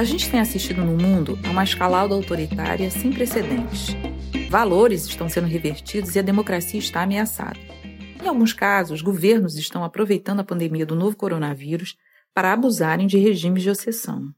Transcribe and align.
A 0.00 0.02
gente 0.02 0.30
tem 0.30 0.40
assistido 0.40 0.82
no 0.82 0.96
mundo 0.96 1.38
a 1.44 1.50
uma 1.50 1.62
escalada 1.62 2.14
autoritária 2.14 2.90
sem 2.90 3.12
precedentes. 3.12 3.88
Valores 4.48 5.04
estão 5.04 5.28
sendo 5.28 5.46
revertidos 5.46 6.16
e 6.16 6.18
a 6.18 6.22
democracia 6.22 6.78
está 6.78 7.02
ameaçada. 7.02 7.60
Em 8.18 8.26
alguns 8.26 8.54
casos, 8.54 9.02
governos 9.02 9.58
estão 9.58 9.84
aproveitando 9.84 10.40
a 10.40 10.44
pandemia 10.44 10.86
do 10.86 10.96
novo 10.96 11.14
coronavírus 11.18 11.98
para 12.32 12.50
abusarem 12.50 13.06
de 13.06 13.18
regimes 13.18 13.62
de 13.62 13.68
exceção. 13.68 14.32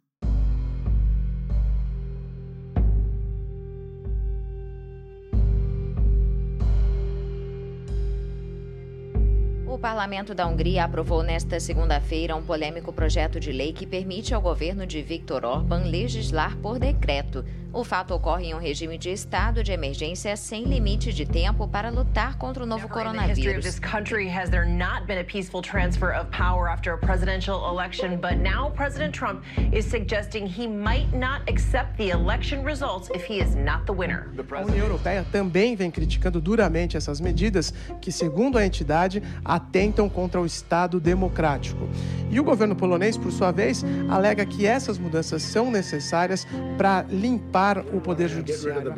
Parlamento 9.82 10.32
da 10.32 10.46
Hungria 10.46 10.84
aprovou 10.84 11.24
nesta 11.24 11.58
segunda-feira 11.58 12.36
um 12.36 12.42
polêmico 12.42 12.92
projeto 12.92 13.40
de 13.40 13.50
lei 13.50 13.72
que 13.72 13.84
permite 13.84 14.32
ao 14.32 14.40
governo 14.40 14.86
de 14.86 15.02
Viktor 15.02 15.44
Orban 15.44 15.82
legislar 15.86 16.56
por 16.58 16.78
decreto 16.78 17.44
o 17.72 17.82
fato 17.84 18.14
ocorre 18.14 18.48
em 18.48 18.54
um 18.54 18.58
regime 18.58 18.98
de 18.98 19.10
estado 19.10 19.62
de 19.62 19.72
emergência 19.72 20.36
sem 20.36 20.64
limite 20.64 21.12
de 21.12 21.24
tempo 21.24 21.66
para 21.66 21.88
lutar 21.88 22.36
contra 22.36 22.62
o 22.62 22.66
novo 22.66 22.86
coronavírus. 22.88 23.64
A 34.68 34.72
União 34.72 34.86
Europeia 34.86 35.26
também 35.32 35.74
vem 35.74 35.90
criticando 35.90 36.40
duramente 36.40 36.96
essas 36.96 37.20
medidas 37.20 37.72
que, 38.00 38.12
segundo 38.12 38.58
a 38.58 38.66
entidade, 38.66 39.22
atentam 39.44 40.08
contra 40.10 40.40
o 40.40 40.44
Estado 40.44 41.00
democrático. 41.00 41.88
E 42.30 42.38
o 42.38 42.44
governo 42.44 42.76
polonês, 42.76 43.16
por 43.16 43.32
sua 43.32 43.50
vez, 43.50 43.84
alega 44.10 44.44
que 44.44 44.66
essas 44.66 44.98
mudanças 44.98 45.42
são 45.42 45.70
necessárias 45.70 46.46
para 46.76 47.02
limpar 47.08 47.61
o 47.92 48.00
poder 48.00 48.28
judiciário. 48.28 48.92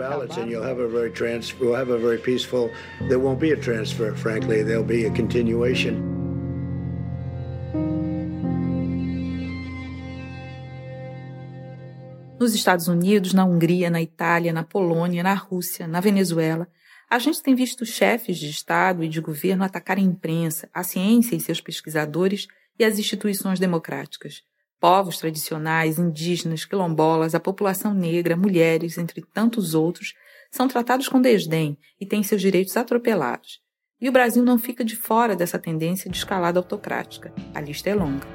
Nos 12.41 12.55
Estados 12.55 12.89
Unidos, 12.89 13.33
na 13.33 13.45
Hungria, 13.45 13.91
na 13.91 14.01
Itália, 14.01 14.53
na 14.53 14.63
Polônia, 14.63 15.23
na 15.23 15.35
Rússia, 15.35 15.87
na 15.87 16.01
Venezuela, 16.01 16.67
a 17.11 17.19
gente 17.19 17.43
tem 17.43 17.55
visto 17.55 17.85
chefes 17.85 18.39
de 18.39 18.49
Estado 18.49 19.05
e 19.05 19.09
de 19.09 19.21
governo 19.21 19.63
atacar 19.63 19.99
a 19.99 20.01
imprensa, 20.01 20.69
a 20.73 20.83
ciência 20.83 21.37
e 21.37 21.41
seus 21.41 21.61
pesquisadores 21.61 22.47
e 22.79 22.85
as 22.85 22.99
instituições 22.99 23.61
democráticas 23.61 24.43
povos 24.85 25.17
tradicionais, 25.17 25.99
indígenas, 25.99 26.67
quilombolas, 26.67 27.35
a 27.35 27.41
população 27.41 27.95
negra, 27.95 28.37
mulheres, 28.37 28.99
entre 28.99 29.23
tantos 29.23 29.73
outros, 29.73 30.13
são 30.51 30.69
tratados 30.69 31.09
com 31.09 31.23
desdém 31.23 31.79
e 31.99 32.05
têm 32.05 32.23
seus 32.23 32.43
direitos 32.43 32.77
atropelados. 32.77 33.63
E 33.99 34.11
o 34.11 34.13
Brasil 34.13 34.43
não 34.45 34.59
fica 34.59 34.85
de 34.85 34.95
fora 34.95 35.35
dessa 35.35 35.59
tendência 35.59 36.11
de 36.11 36.19
escalada 36.19 36.59
autocrática. 36.59 37.33
A 37.55 37.63
lista 37.63 37.89
é 37.89 37.95
longa. 37.95 38.27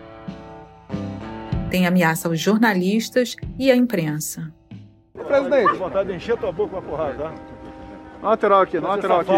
Tem 1.69 1.85
ameaça 1.85 2.27
aos 2.27 2.39
jornalistas 2.39 3.35
e 3.59 3.69
à 3.69 3.75
imprensa. 3.75 4.51
Presidente, 5.13 5.77
vontade 5.77 6.09
de 6.09 6.15
encher 6.15 6.35
tua 6.35 6.51
boca 6.51 6.71
com 6.71 6.77
a 6.79 6.81
porrada, 6.81 7.25
tá? 7.25 7.58
Lateral 8.21 8.61
aqui, 8.61 8.79
lateral 8.79 9.21
aqui. 9.21 9.31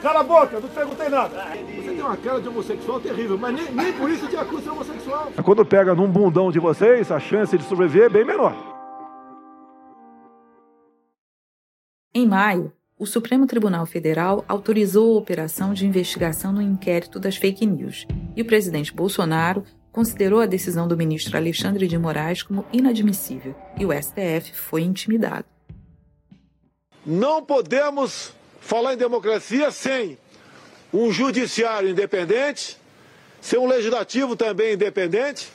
Cala 0.00 0.20
a 0.20 0.22
boca, 0.22 0.58
não 0.58 0.68
te 0.68 0.74
perguntei 0.74 1.08
nada. 1.10 1.44
Você 1.76 1.88
tem 1.88 2.00
uma 2.00 2.16
cara 2.16 2.40
de 2.40 2.48
homossexual 2.48 3.00
terrível, 3.00 3.36
mas 3.36 3.54
nem, 3.54 3.70
nem 3.72 3.92
por 3.92 4.08
isso 4.08 4.26
te 4.26 4.36
acusa 4.36 4.62
de 4.62 4.70
homossexual. 4.70 5.32
Quando 5.44 5.64
pega 5.64 5.94
num 5.94 6.10
bundão 6.10 6.50
de 6.50 6.58
vocês, 6.58 7.12
a 7.12 7.20
chance 7.20 7.56
de 7.56 7.64
sobreviver 7.64 8.04
é 8.04 8.08
bem 8.08 8.24
menor. 8.24 8.54
Em 12.14 12.26
maio, 12.26 12.72
o 12.98 13.06
Supremo 13.06 13.46
Tribunal 13.46 13.84
Federal 13.84 14.44
autorizou 14.48 15.16
a 15.16 15.18
operação 15.18 15.74
de 15.74 15.84
investigação 15.84 16.52
no 16.52 16.62
inquérito 16.62 17.18
das 17.18 17.36
fake 17.36 17.66
news 17.66 18.06
e 18.36 18.40
o 18.40 18.46
presidente 18.46 18.94
Bolsonaro 18.94 19.64
considerou 19.92 20.40
a 20.40 20.46
decisão 20.46 20.88
do 20.88 20.96
ministro 20.96 21.36
Alexandre 21.36 21.86
de 21.86 21.98
Moraes 21.98 22.42
como 22.42 22.64
inadmissível 22.72 23.54
e 23.78 23.84
o 23.84 23.92
STF 23.92 24.54
foi 24.54 24.82
intimidado. 24.82 25.53
Não 27.04 27.42
podemos 27.44 28.32
falar 28.60 28.94
em 28.94 28.96
democracia 28.96 29.70
sem 29.70 30.18
um 30.92 31.12
judiciário 31.12 31.88
independente, 31.90 32.78
sem 33.40 33.58
um 33.58 33.66
legislativo 33.66 34.34
também 34.36 34.74
independente, 34.74 35.48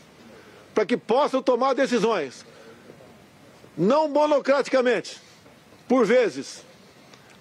para 0.76 0.86
que 0.86 0.96
possam 0.96 1.42
tomar 1.42 1.74
decisões. 1.74 2.46
Não 3.76 4.08
monocraticamente, 4.08 5.18
por 5.88 6.06
vezes, 6.06 6.64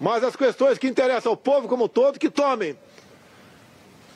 mas 0.01 0.23
as 0.23 0.37
questões 0.37 0.79
que 0.79 0.87
interessam 0.87 1.33
ao 1.33 1.37
povo 1.37 1.69
como 1.69 1.85
um 1.85 1.89
todo, 1.89 2.19
que 2.19 2.31
tomem. 2.31 2.79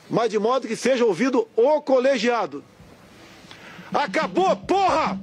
Mas 0.09 0.31
de 0.31 0.39
modo 0.39 0.69
que 0.69 0.77
seja 0.77 1.05
ouvido 1.05 1.49
o 1.57 1.83
colegiado. 1.83 2.65
Acabou, 3.93 4.57
porra! 4.57 5.19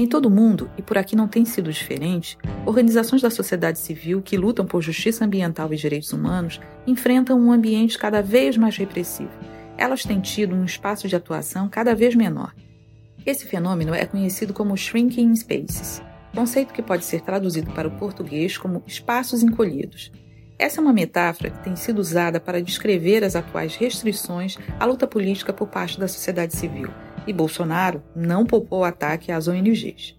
Em 0.00 0.06
todo 0.06 0.26
o 0.26 0.30
mundo, 0.30 0.70
e 0.78 0.82
por 0.82 0.96
aqui 0.96 1.16
não 1.16 1.26
tem 1.26 1.44
sido 1.44 1.72
diferente, 1.72 2.38
organizações 2.64 3.20
da 3.20 3.30
sociedade 3.30 3.80
civil 3.80 4.22
que 4.22 4.36
lutam 4.36 4.64
por 4.64 4.80
justiça 4.80 5.24
ambiental 5.24 5.74
e 5.74 5.76
direitos 5.76 6.12
humanos 6.12 6.60
enfrentam 6.86 7.36
um 7.36 7.50
ambiente 7.50 7.98
cada 7.98 8.22
vez 8.22 8.56
mais 8.56 8.76
repressivo. 8.76 9.32
Elas 9.76 10.04
têm 10.04 10.20
tido 10.20 10.54
um 10.54 10.64
espaço 10.64 11.08
de 11.08 11.16
atuação 11.16 11.68
cada 11.68 11.96
vez 11.96 12.14
menor. 12.14 12.54
Esse 13.26 13.44
fenômeno 13.44 13.92
é 13.92 14.06
conhecido 14.06 14.54
como 14.54 14.76
shrinking 14.76 15.34
spaces, 15.34 16.00
conceito 16.32 16.72
que 16.72 16.80
pode 16.80 17.04
ser 17.04 17.22
traduzido 17.22 17.72
para 17.72 17.88
o 17.88 17.98
português 17.98 18.56
como 18.56 18.84
espaços 18.86 19.42
encolhidos. 19.42 20.12
Essa 20.56 20.80
é 20.80 20.80
uma 20.80 20.92
metáfora 20.92 21.50
que 21.50 21.64
tem 21.64 21.74
sido 21.74 21.98
usada 21.98 22.38
para 22.38 22.62
descrever 22.62 23.24
as 23.24 23.34
atuais 23.34 23.74
restrições 23.74 24.56
à 24.78 24.84
luta 24.84 25.08
política 25.08 25.52
por 25.52 25.66
parte 25.66 25.98
da 25.98 26.06
sociedade 26.06 26.54
civil 26.54 26.88
e 27.28 27.32
Bolsonaro 27.32 28.02
não 28.16 28.46
poupou 28.46 28.80
o 28.80 28.84
ataque 28.84 29.30
às 29.30 29.46
ONGs. 29.46 30.16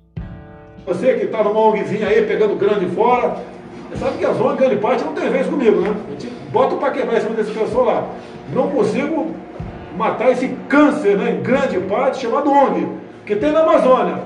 Você 0.85 1.15
que 1.15 1.25
está 1.25 1.43
numa 1.43 1.59
ONGzinha 1.59 2.07
aí 2.07 2.25
pegando 2.25 2.55
grande 2.55 2.85
fora, 2.95 3.43
sabe 3.95 4.19
que 4.19 4.25
as 4.25 4.39
ONGs, 4.39 4.59
grande 4.59 4.77
parte, 4.77 5.03
não 5.03 5.13
tem 5.13 5.29
vez 5.29 5.47
comigo, 5.47 5.81
né? 5.81 5.95
A 6.07 6.11
gente 6.11 6.27
bota 6.51 6.75
para 6.75 6.91
quebrar 6.91 7.17
em 7.17 7.21
cima 7.21 7.35
desse 7.35 7.51
pessoal 7.51 7.85
lá. 7.85 8.15
Não 8.53 8.69
consigo 8.69 9.35
matar 9.97 10.31
esse 10.31 10.47
câncer, 10.69 11.17
né, 11.17 11.31
em 11.31 11.41
grande 11.41 11.79
parte, 11.81 12.21
chamado 12.21 12.49
ONG, 12.49 12.87
que 13.25 13.35
tem 13.35 13.51
na 13.51 13.61
Amazônia. 13.61 14.23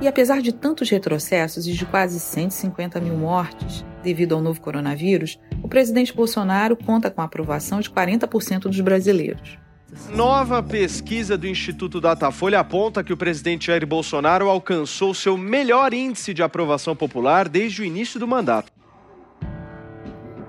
E 0.00 0.08
apesar 0.08 0.42
de 0.42 0.52
tantos 0.52 0.90
retrocessos 0.90 1.66
e 1.66 1.72
de 1.72 1.86
quase 1.86 2.18
150 2.18 3.00
mil 3.00 3.14
mortes 3.14 3.84
devido 4.02 4.34
ao 4.34 4.40
novo 4.40 4.60
coronavírus, 4.60 5.38
o 5.62 5.68
presidente 5.68 6.12
Bolsonaro 6.12 6.76
conta 6.76 7.08
com 7.08 7.20
a 7.20 7.24
aprovação 7.24 7.78
de 7.78 7.88
40% 7.88 8.62
dos 8.62 8.80
brasileiros. 8.80 9.61
Nova 10.14 10.62
pesquisa 10.62 11.36
do 11.36 11.46
Instituto 11.46 12.00
Datafolha 12.00 12.60
aponta 12.60 13.04
que 13.04 13.12
o 13.12 13.16
presidente 13.16 13.66
Jair 13.66 13.86
Bolsonaro 13.86 14.48
alcançou 14.48 15.12
seu 15.12 15.36
melhor 15.36 15.92
índice 15.92 16.32
de 16.32 16.42
aprovação 16.42 16.96
popular 16.96 17.46
desde 17.46 17.82
o 17.82 17.84
início 17.84 18.18
do 18.18 18.26
mandato. 18.26 18.72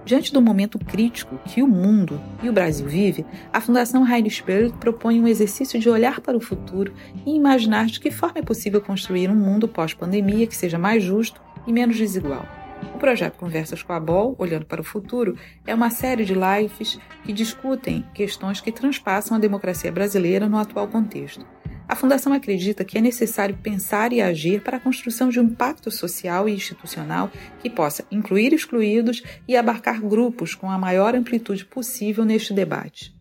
Diante 0.06 0.32
do 0.32 0.42
momento 0.42 0.80
crítico 0.80 1.38
que 1.46 1.62
o 1.62 1.68
mundo 1.68 2.22
e 2.42 2.50
o 2.50 2.54
Brasil 2.54 2.88
vive, 2.88 3.26
a 3.52 3.60
Fundação 3.60 4.10
Heidelberg 4.10 4.78
propõe 4.78 5.20
um 5.20 5.28
exercício 5.28 5.78
de 5.78 5.90
olhar 5.90 6.22
para 6.22 6.38
o 6.38 6.42
futuro 6.42 6.94
e 7.26 7.36
imaginar 7.36 7.88
de 7.88 8.00
que 8.00 8.12
forma 8.12 8.40
é 8.40 8.42
possível 8.42 8.80
construir 8.80 9.30
um 9.30 9.36
mundo 9.36 9.68
pós-pandemia 9.68 10.48
que 10.48 10.56
seja 10.56 10.78
mais 10.78 11.04
justo 11.04 11.42
e 11.68 11.74
menos 11.74 11.98
desigual. 11.98 12.63
O 12.94 12.98
projeto 12.98 13.38
Conversas 13.38 13.84
com 13.84 13.94
a 13.94 14.00
BOL, 14.00 14.36
Olhando 14.38 14.66
para 14.66 14.82
o 14.82 14.84
Futuro, 14.84 15.38
é 15.66 15.74
uma 15.74 15.90
série 15.90 16.26
de 16.26 16.34
lives 16.34 17.00
que 17.24 17.32
discutem 17.32 18.06
questões 18.14 18.60
que 18.60 18.72
transpassam 18.72 19.38
a 19.38 19.40
democracia 19.40 19.92
brasileira 19.92 20.50
no 20.50 20.58
atual 20.58 20.88
contexto. 20.88 21.46
A 21.88 21.96
Fundação 21.96 22.34
acredita 22.34 22.84
que 22.84 22.98
é 22.98 23.02
necessário 23.02 23.58
pensar 23.62 24.14
e 24.14 24.22
agir 24.22 24.62
para 24.64 24.78
a 24.78 24.80
construção 24.80 25.30
de 25.30 25.40
um 25.40 25.50
pacto 25.50 25.92
social 25.92 26.48
e 26.50 26.54
institucional 26.54 27.30
que 27.60 27.70
possa 27.70 28.06
incluir 28.10 28.54
excluídos 28.54 29.22
e 29.48 29.56
abarcar 29.56 30.02
grupos 30.02 30.56
com 30.56 30.72
a 30.72 30.78
maior 30.78 31.14
amplitude 31.16 31.66
possível 31.66 32.26
neste 32.26 32.54
debate. 32.54 33.14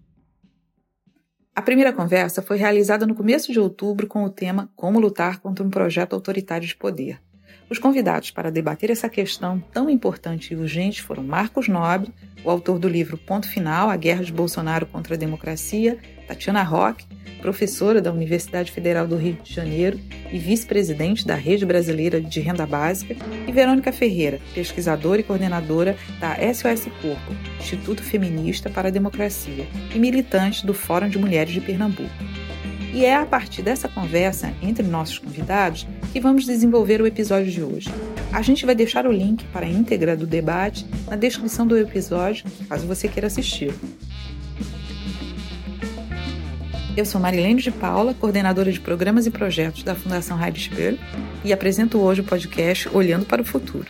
A 1.54 1.60
primeira 1.60 1.92
conversa 1.92 2.40
foi 2.40 2.56
realizada 2.56 3.06
no 3.06 3.14
começo 3.14 3.52
de 3.52 3.60
outubro 3.60 4.06
com 4.06 4.25
o 4.25 4.31
tema 4.31 4.70
Como 4.75 4.98
lutar 4.98 5.40
contra 5.40 5.64
um 5.64 5.69
projeto 5.69 6.14
autoritário 6.14 6.66
de 6.66 6.75
poder. 6.75 7.20
Os 7.70 7.79
convidados 7.79 8.31
para 8.31 8.50
debater 8.50 8.91
essa 8.91 9.09
questão 9.09 9.59
tão 9.73 9.88
importante 9.88 10.53
e 10.53 10.56
urgente 10.56 11.03
foram 11.03 11.23
Marcos 11.23 11.69
Nobre, 11.69 12.12
o 12.44 12.50
autor 12.50 12.79
do 12.79 12.88
livro 12.88 13.17
Ponto 13.17 13.49
Final: 13.49 13.88
A 13.88 13.97
Guerra 13.97 14.25
de 14.25 14.32
Bolsonaro 14.32 14.87
contra 14.87 15.14
a 15.14 15.19
Democracia, 15.19 15.99
Tatiana 16.26 16.62
Roque, 16.62 17.06
professora 17.41 18.00
da 18.00 18.12
Universidade 18.12 18.70
Federal 18.70 19.06
do 19.06 19.17
Rio 19.17 19.37
de 19.43 19.53
Janeiro 19.53 19.99
e 20.31 20.38
vice-presidente 20.38 21.26
da 21.26 21.35
Rede 21.35 21.67
Brasileira 21.67 22.20
de 22.20 22.41
Renda 22.41 22.67
Básica, 22.67 23.17
e 23.47 23.53
Verônica 23.53 23.93
Ferreira, 23.93 24.41
pesquisadora 24.55 25.20
e 25.20 25.25
coordenadora 25.25 25.97
da 26.20 26.37
SOS 26.53 26.85
Corpo, 27.00 27.35
Instituto 27.59 28.03
Feminista 28.03 28.70
para 28.70 28.88
a 28.88 28.93
Democracia, 28.93 29.67
e 29.94 29.99
militante 29.99 30.64
do 30.64 30.73
Fórum 30.73 31.09
de 31.09 31.19
Mulheres 31.19 31.53
de 31.53 31.61
Pernambuco. 31.61 32.11
E 32.92 33.06
é 33.06 33.16
a 33.16 33.24
partir 33.24 33.62
dessa 33.62 33.88
conversa 33.88 34.52
entre 34.60 34.86
nossos 34.86 35.18
convidados 35.18 35.86
que 36.12 36.20
vamos 36.20 36.44
desenvolver 36.44 37.00
o 37.00 37.06
episódio 37.06 37.50
de 37.50 37.62
hoje. 37.62 37.88
A 38.30 38.42
gente 38.42 38.66
vai 38.66 38.74
deixar 38.74 39.06
o 39.06 39.12
link 39.12 39.46
para 39.46 39.64
a 39.64 39.68
íntegra 39.68 40.14
do 40.14 40.26
debate 40.26 40.86
na 41.08 41.16
descrição 41.16 41.66
do 41.66 41.76
episódio, 41.78 42.44
caso 42.68 42.86
você 42.86 43.08
queira 43.08 43.28
assistir. 43.28 43.72
Eu 46.94 47.06
sou 47.06 47.18
Marilene 47.18 47.62
de 47.62 47.70
Paula, 47.70 48.12
coordenadora 48.12 48.70
de 48.70 48.78
programas 48.78 49.24
e 49.24 49.30
projetos 49.30 49.82
da 49.82 49.94
Fundação 49.94 50.38
Heidelberg 50.38 51.00
e 51.42 51.50
apresento 51.50 51.98
hoje 51.98 52.20
o 52.20 52.24
podcast 52.24 52.90
Olhando 52.90 53.24
para 53.24 53.40
o 53.40 53.44
Futuro. 53.44 53.88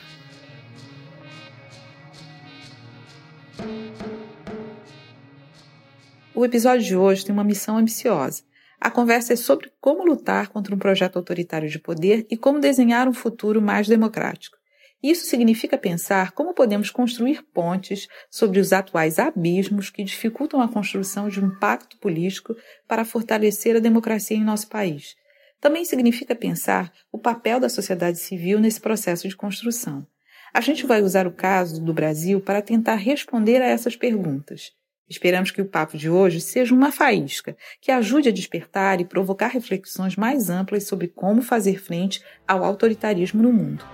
O 6.33 6.45
episódio 6.45 6.87
de 6.87 6.97
hoje 6.97 7.25
tem 7.25 7.33
uma 7.33 7.43
missão 7.43 7.77
ambiciosa. 7.77 8.45
A 8.85 8.91
conversa 8.91 9.33
é 9.33 9.37
sobre 9.37 9.71
como 9.81 10.05
lutar 10.05 10.49
contra 10.49 10.75
um 10.75 10.79
projeto 10.79 11.17
autoritário 11.17 11.69
de 11.69 11.79
poder 11.79 12.27
e 12.29 12.37
como 12.37 12.59
desenhar 12.59 13.07
um 13.07 13.13
futuro 13.13 13.63
mais 13.63 13.87
democrático. 13.87 14.57
Isso 15.01 15.25
significa 15.25 15.79
pensar 15.79 16.33
como 16.33 16.53
podemos 16.53 16.91
construir 16.91 17.45
pontes 17.55 18.09
sobre 18.29 18.59
os 18.59 18.73
atuais 18.73 19.21
abismos 19.21 19.89
que 19.89 20.03
dificultam 20.03 20.61
a 20.61 20.67
construção 20.67 21.29
de 21.29 21.39
um 21.39 21.57
pacto 21.61 21.97
político 21.99 22.57
para 22.89 23.05
fortalecer 23.05 23.77
a 23.77 23.79
democracia 23.79 24.37
em 24.37 24.43
nosso 24.43 24.67
país. 24.67 25.15
Também 25.61 25.85
significa 25.85 26.35
pensar 26.35 26.93
o 27.13 27.19
papel 27.19 27.61
da 27.61 27.69
sociedade 27.69 28.19
civil 28.19 28.59
nesse 28.59 28.81
processo 28.81 29.29
de 29.29 29.37
construção. 29.37 30.05
A 30.53 30.61
gente 30.61 30.85
vai 30.87 31.03
usar 31.03 31.25
o 31.25 31.33
caso 31.33 31.81
do 31.81 31.95
Brasil 31.95 32.41
para 32.41 32.61
tentar 32.61 32.97
responder 32.97 33.63
a 33.63 33.67
essas 33.67 33.95
perguntas. 33.95 34.73
Esperamos 35.13 35.51
que 35.51 35.61
o 35.61 35.67
papo 35.67 35.99
de 35.99 36.09
hoje 36.09 36.41
seja 36.41 36.75
uma 36.75 36.91
faísca 36.91 37.55
que 37.83 37.93
ajude 37.93 38.31
a 38.31 38.33
despertar 38.33 38.99
e 38.99 39.05
provocar 39.05 39.49
reflexões 39.49 40.17
mais 40.17 40.49
amplas 40.49 40.85
sobre 40.85 41.07
como 41.07 41.43
fazer 41.43 41.79
frente 41.79 42.23
ao 42.49 42.65
autoritarismo 42.65 43.43
no 43.43 43.53
mundo. 43.53 43.85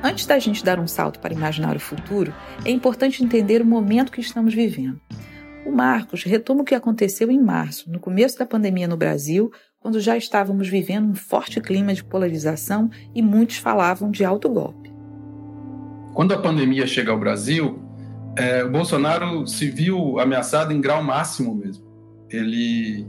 Antes 0.00 0.26
da 0.26 0.38
gente 0.38 0.64
dar 0.64 0.78
um 0.78 0.86
salto 0.86 1.18
para 1.18 1.34
imaginar 1.34 1.74
o 1.74 1.80
futuro, 1.80 2.32
é 2.64 2.70
importante 2.70 3.24
entender 3.24 3.60
o 3.60 3.66
momento 3.66 4.12
que 4.12 4.20
estamos 4.20 4.54
vivendo. 4.54 5.00
O 5.66 5.72
Marcos 5.72 6.22
retoma 6.22 6.62
o 6.62 6.64
que 6.64 6.76
aconteceu 6.76 7.32
em 7.32 7.42
março, 7.42 7.90
no 7.90 7.98
começo 7.98 8.38
da 8.38 8.46
pandemia 8.46 8.86
no 8.86 8.96
Brasil, 8.96 9.50
quando 9.80 9.98
já 9.98 10.16
estávamos 10.16 10.68
vivendo 10.68 11.10
um 11.10 11.16
forte 11.16 11.60
clima 11.60 11.92
de 11.92 12.04
polarização 12.04 12.88
e 13.12 13.20
muitos 13.20 13.56
falavam 13.56 14.08
de 14.08 14.24
alto 14.24 14.48
golpe. 14.48 14.85
Quando 16.16 16.32
a 16.32 16.38
pandemia 16.38 16.86
chega 16.86 17.12
ao 17.12 17.18
Brasil, 17.18 17.78
é, 18.38 18.64
o 18.64 18.70
Bolsonaro 18.70 19.46
se 19.46 19.68
viu 19.68 20.18
ameaçado 20.18 20.72
em 20.72 20.80
grau 20.80 21.02
máximo 21.02 21.54
mesmo. 21.54 21.84
Ele 22.30 23.06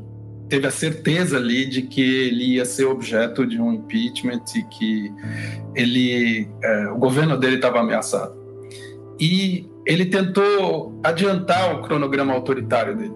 teve 0.50 0.68
a 0.68 0.72
certeza 0.72 1.38
ali 1.38 1.66
de 1.66 1.84
que 1.84 2.02
ele 2.02 2.56
ia 2.56 2.66
ser 2.66 2.84
objeto 2.84 3.48
de 3.48 3.62
um 3.62 3.72
impeachment 3.72 4.44
e 4.54 4.64
que 4.64 5.10
ele, 5.74 6.50
é, 6.62 6.88
o 6.90 6.98
governo 6.98 7.38
dele 7.38 7.56
estava 7.56 7.80
ameaçado. 7.80 8.36
E 9.18 9.66
ele 9.86 10.08
tentou 10.08 11.00
adiantar 11.02 11.76
o 11.76 11.84
cronograma 11.84 12.34
autoritário 12.34 12.94
dele. 12.94 13.16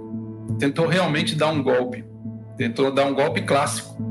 Tentou 0.57 0.87
realmente 0.87 1.35
dar 1.35 1.51
um 1.51 1.61
golpe. 1.61 2.05
Tentou 2.55 2.93
dar 2.93 3.07
um 3.07 3.13
golpe 3.13 3.41
clássico. 3.41 4.01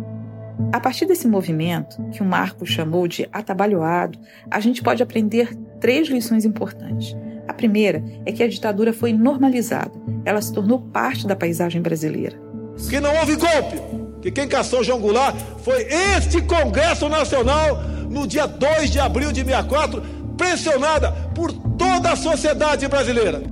A 0.75 0.79
partir 0.79 1.07
desse 1.07 1.27
movimento, 1.27 1.97
que 2.11 2.21
o 2.21 2.25
Marco 2.25 2.67
chamou 2.67 3.09
de 3.09 3.27
atabalhoado, 3.33 4.19
a 4.51 4.61
gente 4.61 4.83
pode 4.83 5.03
aprender 5.03 5.49
três 5.81 6.09
lições 6.09 6.45
importantes. 6.45 7.17
A 7.49 7.53
primeira 7.53 8.05
é 8.25 8.33
que 8.33 8.43
a 8.43 8.49
ditadura 8.49 8.93
foi 8.93 9.13
normalizada, 9.13 9.93
ela 10.25 10.41
se 10.41 10.53
tornou 10.53 10.81
parte 10.81 11.27
da 11.27 11.35
paisagem 11.35 11.81
brasileira 11.81 12.51
que 12.89 13.01
não 13.01 13.15
houve 13.17 13.37
golpe, 13.37 13.81
que 14.23 14.31
quem 14.31 14.49
caçou 14.49 14.83
João 14.83 15.01
Goulart 15.01 15.37
foi 15.63 15.87
este 16.17 16.41
Congresso 16.43 17.09
Nacional 17.09 17.83
no 18.09 18.27
dia 18.27 18.47
2 18.47 18.91
de 18.91 18.99
abril 18.99 19.33
de 19.33 19.45
64, 19.45 20.03
pressionada 20.37 21.13
por 21.35 21.53
toda 21.53 22.13
a 22.13 22.17
sociedade 22.17 22.87
brasileira. 22.89 23.43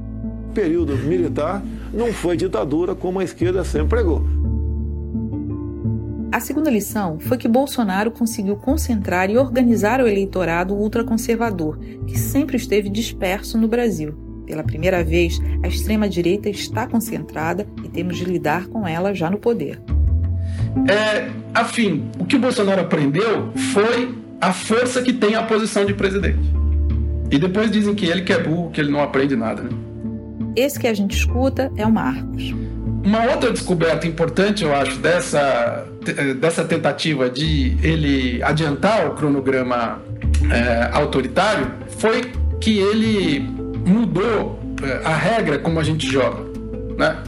O 0.48 0.52
período 0.52 0.96
militar 0.96 1.62
não 1.92 2.12
foi 2.12 2.36
ditadura 2.36 2.94
como 2.94 3.20
a 3.20 3.24
esquerda 3.24 3.64
sempre 3.64 3.98
pregou. 3.98 4.24
A 6.30 6.40
segunda 6.40 6.70
lição 6.70 7.18
foi 7.18 7.38
que 7.38 7.48
Bolsonaro 7.48 8.10
conseguiu 8.10 8.54
concentrar 8.56 9.30
e 9.30 9.38
organizar 9.38 10.00
o 10.00 10.06
eleitorado 10.06 10.74
ultraconservador, 10.74 11.78
que 12.06 12.18
sempre 12.18 12.56
esteve 12.56 12.90
disperso 12.90 13.56
no 13.56 13.66
Brasil. 13.66 14.14
Pela 14.44 14.62
primeira 14.62 15.02
vez, 15.02 15.40
a 15.62 15.68
extrema-direita 15.68 16.50
está 16.50 16.86
concentrada 16.86 17.66
e 17.82 17.88
temos 17.88 18.16
de 18.16 18.24
lidar 18.24 18.66
com 18.66 18.86
ela 18.86 19.14
já 19.14 19.30
no 19.30 19.38
poder. 19.38 19.80
É, 20.86 21.30
afim, 21.54 22.10
o 22.18 22.26
que 22.26 22.36
o 22.36 22.38
Bolsonaro 22.38 22.82
aprendeu 22.82 23.50
foi 23.74 24.14
a 24.38 24.52
força 24.52 25.02
que 25.02 25.14
tem 25.14 25.34
a 25.34 25.42
posição 25.42 25.86
de 25.86 25.94
presidente. 25.94 26.38
E 27.30 27.38
depois 27.38 27.70
dizem 27.70 27.94
que 27.94 28.06
ele 28.06 28.22
que 28.22 28.32
é 28.34 28.42
burro, 28.42 28.70
que 28.70 28.80
ele 28.80 28.90
não 28.90 29.00
aprende 29.00 29.34
nada. 29.34 29.62
Né? 29.62 29.70
Esse 30.54 30.78
que 30.78 30.86
a 30.86 30.94
gente 30.94 31.16
escuta 31.16 31.72
é 31.76 31.86
o 31.86 31.92
Marcos. 31.92 32.54
Uma 33.04 33.24
outra 33.30 33.50
descoberta 33.50 34.06
importante, 34.06 34.64
eu 34.64 34.74
acho, 34.74 34.98
dessa, 34.98 35.86
dessa 36.40 36.64
tentativa 36.64 37.30
de 37.30 37.76
ele 37.82 38.42
adiantar 38.42 39.06
o 39.06 39.14
cronograma 39.14 40.00
é, 40.50 40.90
autoritário 40.92 41.70
foi 41.98 42.32
que 42.60 42.78
ele 42.78 43.40
mudou 43.86 44.58
é, 44.82 45.06
a 45.06 45.16
regra 45.16 45.58
como 45.58 45.80
a 45.80 45.82
gente 45.82 46.06
joga, 46.06 46.42
né? 46.96 47.18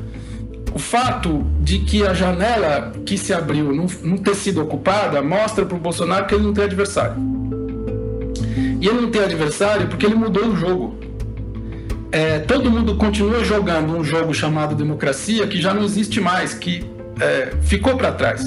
O 0.72 0.78
fato 0.78 1.44
de 1.60 1.80
que 1.80 2.06
a 2.06 2.14
janela 2.14 2.92
que 3.04 3.18
se 3.18 3.32
abriu 3.32 3.74
não, 3.74 3.86
não 4.02 4.16
ter 4.18 4.36
sido 4.36 4.62
ocupada 4.62 5.20
mostra 5.20 5.66
para 5.66 5.76
o 5.76 5.80
Bolsonaro 5.80 6.26
que 6.26 6.34
ele 6.34 6.44
não 6.44 6.52
tem 6.52 6.64
adversário. 6.64 7.16
E 8.80 8.86
ele 8.86 9.00
não 9.00 9.10
tem 9.10 9.22
adversário 9.22 9.88
porque 9.88 10.06
ele 10.06 10.14
mudou 10.14 10.46
o 10.46 10.56
jogo. 10.56 10.99
É, 12.12 12.40
todo 12.40 12.70
mundo 12.70 12.96
continua 12.96 13.44
jogando 13.44 13.96
um 13.96 14.02
jogo 14.02 14.34
chamado 14.34 14.74
democracia 14.74 15.46
que 15.46 15.60
já 15.60 15.72
não 15.72 15.84
existe 15.84 16.20
mais, 16.20 16.52
que 16.52 16.84
é, 17.20 17.52
ficou 17.62 17.96
para 17.96 18.10
trás. 18.10 18.44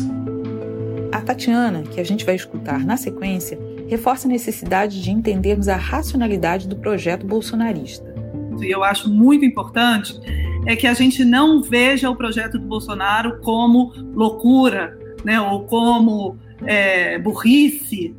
A 1.11 1.21
Tatiana, 1.21 1.83
que 1.83 2.01
a 2.01 2.03
gente 2.03 2.25
vai 2.25 2.35
escutar 2.35 2.79
na 2.79 2.97
sequência, 2.97 3.57
reforça 3.87 4.27
a 4.27 4.31
necessidade 4.31 5.01
de 5.01 5.11
entendermos 5.11 5.69
a 5.69 5.77
racionalidade 5.77 6.67
do 6.67 6.75
projeto 6.75 7.25
bolsonarista. 7.25 8.13
E 8.59 8.69
eu 8.69 8.83
acho 8.83 9.09
muito 9.09 9.45
importante 9.45 10.19
é 10.65 10.75
que 10.75 10.87
a 10.87 10.93
gente 10.93 11.23
não 11.23 11.61
veja 11.61 12.09
o 12.09 12.15
projeto 12.15 12.57
do 12.57 12.65
Bolsonaro 12.65 13.39
como 13.41 13.93
loucura, 14.13 14.97
né, 15.23 15.39
ou 15.39 15.65
como 15.65 16.37
é, 16.65 17.17
burrice. 17.19 18.15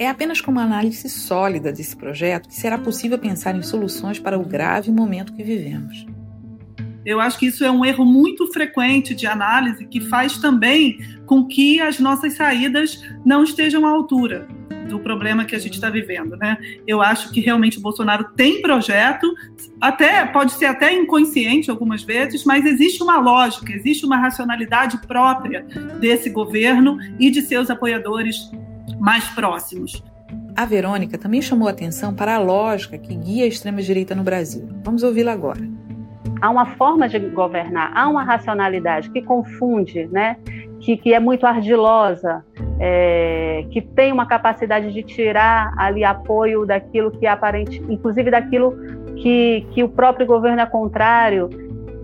É 0.00 0.08
apenas 0.08 0.40
com 0.40 0.50
uma 0.50 0.62
análise 0.62 1.10
sólida 1.10 1.70
desse 1.70 1.94
projeto 1.94 2.48
que 2.48 2.54
será 2.54 2.78
possível 2.78 3.18
pensar 3.18 3.54
em 3.54 3.62
soluções 3.62 4.18
para 4.18 4.38
o 4.38 4.42
grave 4.42 4.90
momento 4.90 5.34
que 5.34 5.44
vivemos. 5.44 6.06
Eu 7.04 7.20
acho 7.20 7.38
que 7.38 7.44
isso 7.44 7.62
é 7.62 7.70
um 7.70 7.84
erro 7.84 8.06
muito 8.06 8.50
frequente 8.50 9.14
de 9.14 9.26
análise 9.26 9.84
que 9.84 10.00
faz 10.00 10.38
também 10.38 10.98
com 11.26 11.46
que 11.46 11.82
as 11.82 12.00
nossas 12.00 12.32
saídas 12.32 13.04
não 13.26 13.44
estejam 13.44 13.84
à 13.84 13.90
altura 13.90 14.48
do 14.88 14.98
problema 14.98 15.44
que 15.44 15.54
a 15.54 15.58
gente 15.58 15.74
está 15.74 15.90
vivendo, 15.90 16.34
né? 16.34 16.56
Eu 16.86 17.02
acho 17.02 17.30
que 17.30 17.40
realmente 17.40 17.76
o 17.76 17.82
Bolsonaro 17.82 18.24
tem 18.34 18.62
projeto, 18.62 19.30
até 19.78 20.24
pode 20.24 20.52
ser 20.52 20.64
até 20.64 20.94
inconsciente 20.94 21.70
algumas 21.70 22.02
vezes, 22.02 22.42
mas 22.46 22.64
existe 22.64 23.02
uma 23.02 23.18
lógica, 23.18 23.70
existe 23.70 24.06
uma 24.06 24.16
racionalidade 24.16 24.96
própria 25.06 25.62
desse 26.00 26.30
governo 26.30 26.96
e 27.18 27.30
de 27.30 27.42
seus 27.42 27.68
apoiadores 27.68 28.50
mais 28.98 29.28
próximos. 29.30 30.02
A 30.56 30.64
Verônica 30.64 31.18
também 31.18 31.42
chamou 31.42 31.68
atenção 31.68 32.14
para 32.14 32.36
a 32.36 32.38
lógica 32.38 32.96
que 32.98 33.14
guia 33.14 33.44
a 33.44 33.48
extrema-direita 33.48 34.14
no 34.14 34.22
Brasil. 34.22 34.68
Vamos 34.84 35.02
ouvi-la 35.02 35.32
agora. 35.32 35.60
Há 36.40 36.50
uma 36.50 36.66
forma 36.76 37.08
de 37.08 37.18
governar, 37.18 37.92
há 37.94 38.08
uma 38.08 38.24
racionalidade 38.24 39.10
que 39.10 39.20
confunde, 39.22 40.06
né? 40.10 40.36
que, 40.80 40.96
que 40.96 41.14
é 41.14 41.20
muito 41.20 41.46
ardilosa, 41.46 42.44
é, 42.78 43.66
que 43.70 43.80
tem 43.80 44.10
uma 44.10 44.26
capacidade 44.26 44.92
de 44.92 45.02
tirar 45.02 45.72
ali 45.76 46.02
apoio 46.02 46.64
daquilo 46.64 47.10
que 47.10 47.26
é 47.26 47.30
aparente, 47.30 47.82
inclusive 47.88 48.30
daquilo 48.30 48.74
que, 49.16 49.66
que 49.72 49.84
o 49.84 49.88
próprio 49.88 50.26
governo 50.26 50.60
é 50.60 50.66
contrário. 50.66 51.48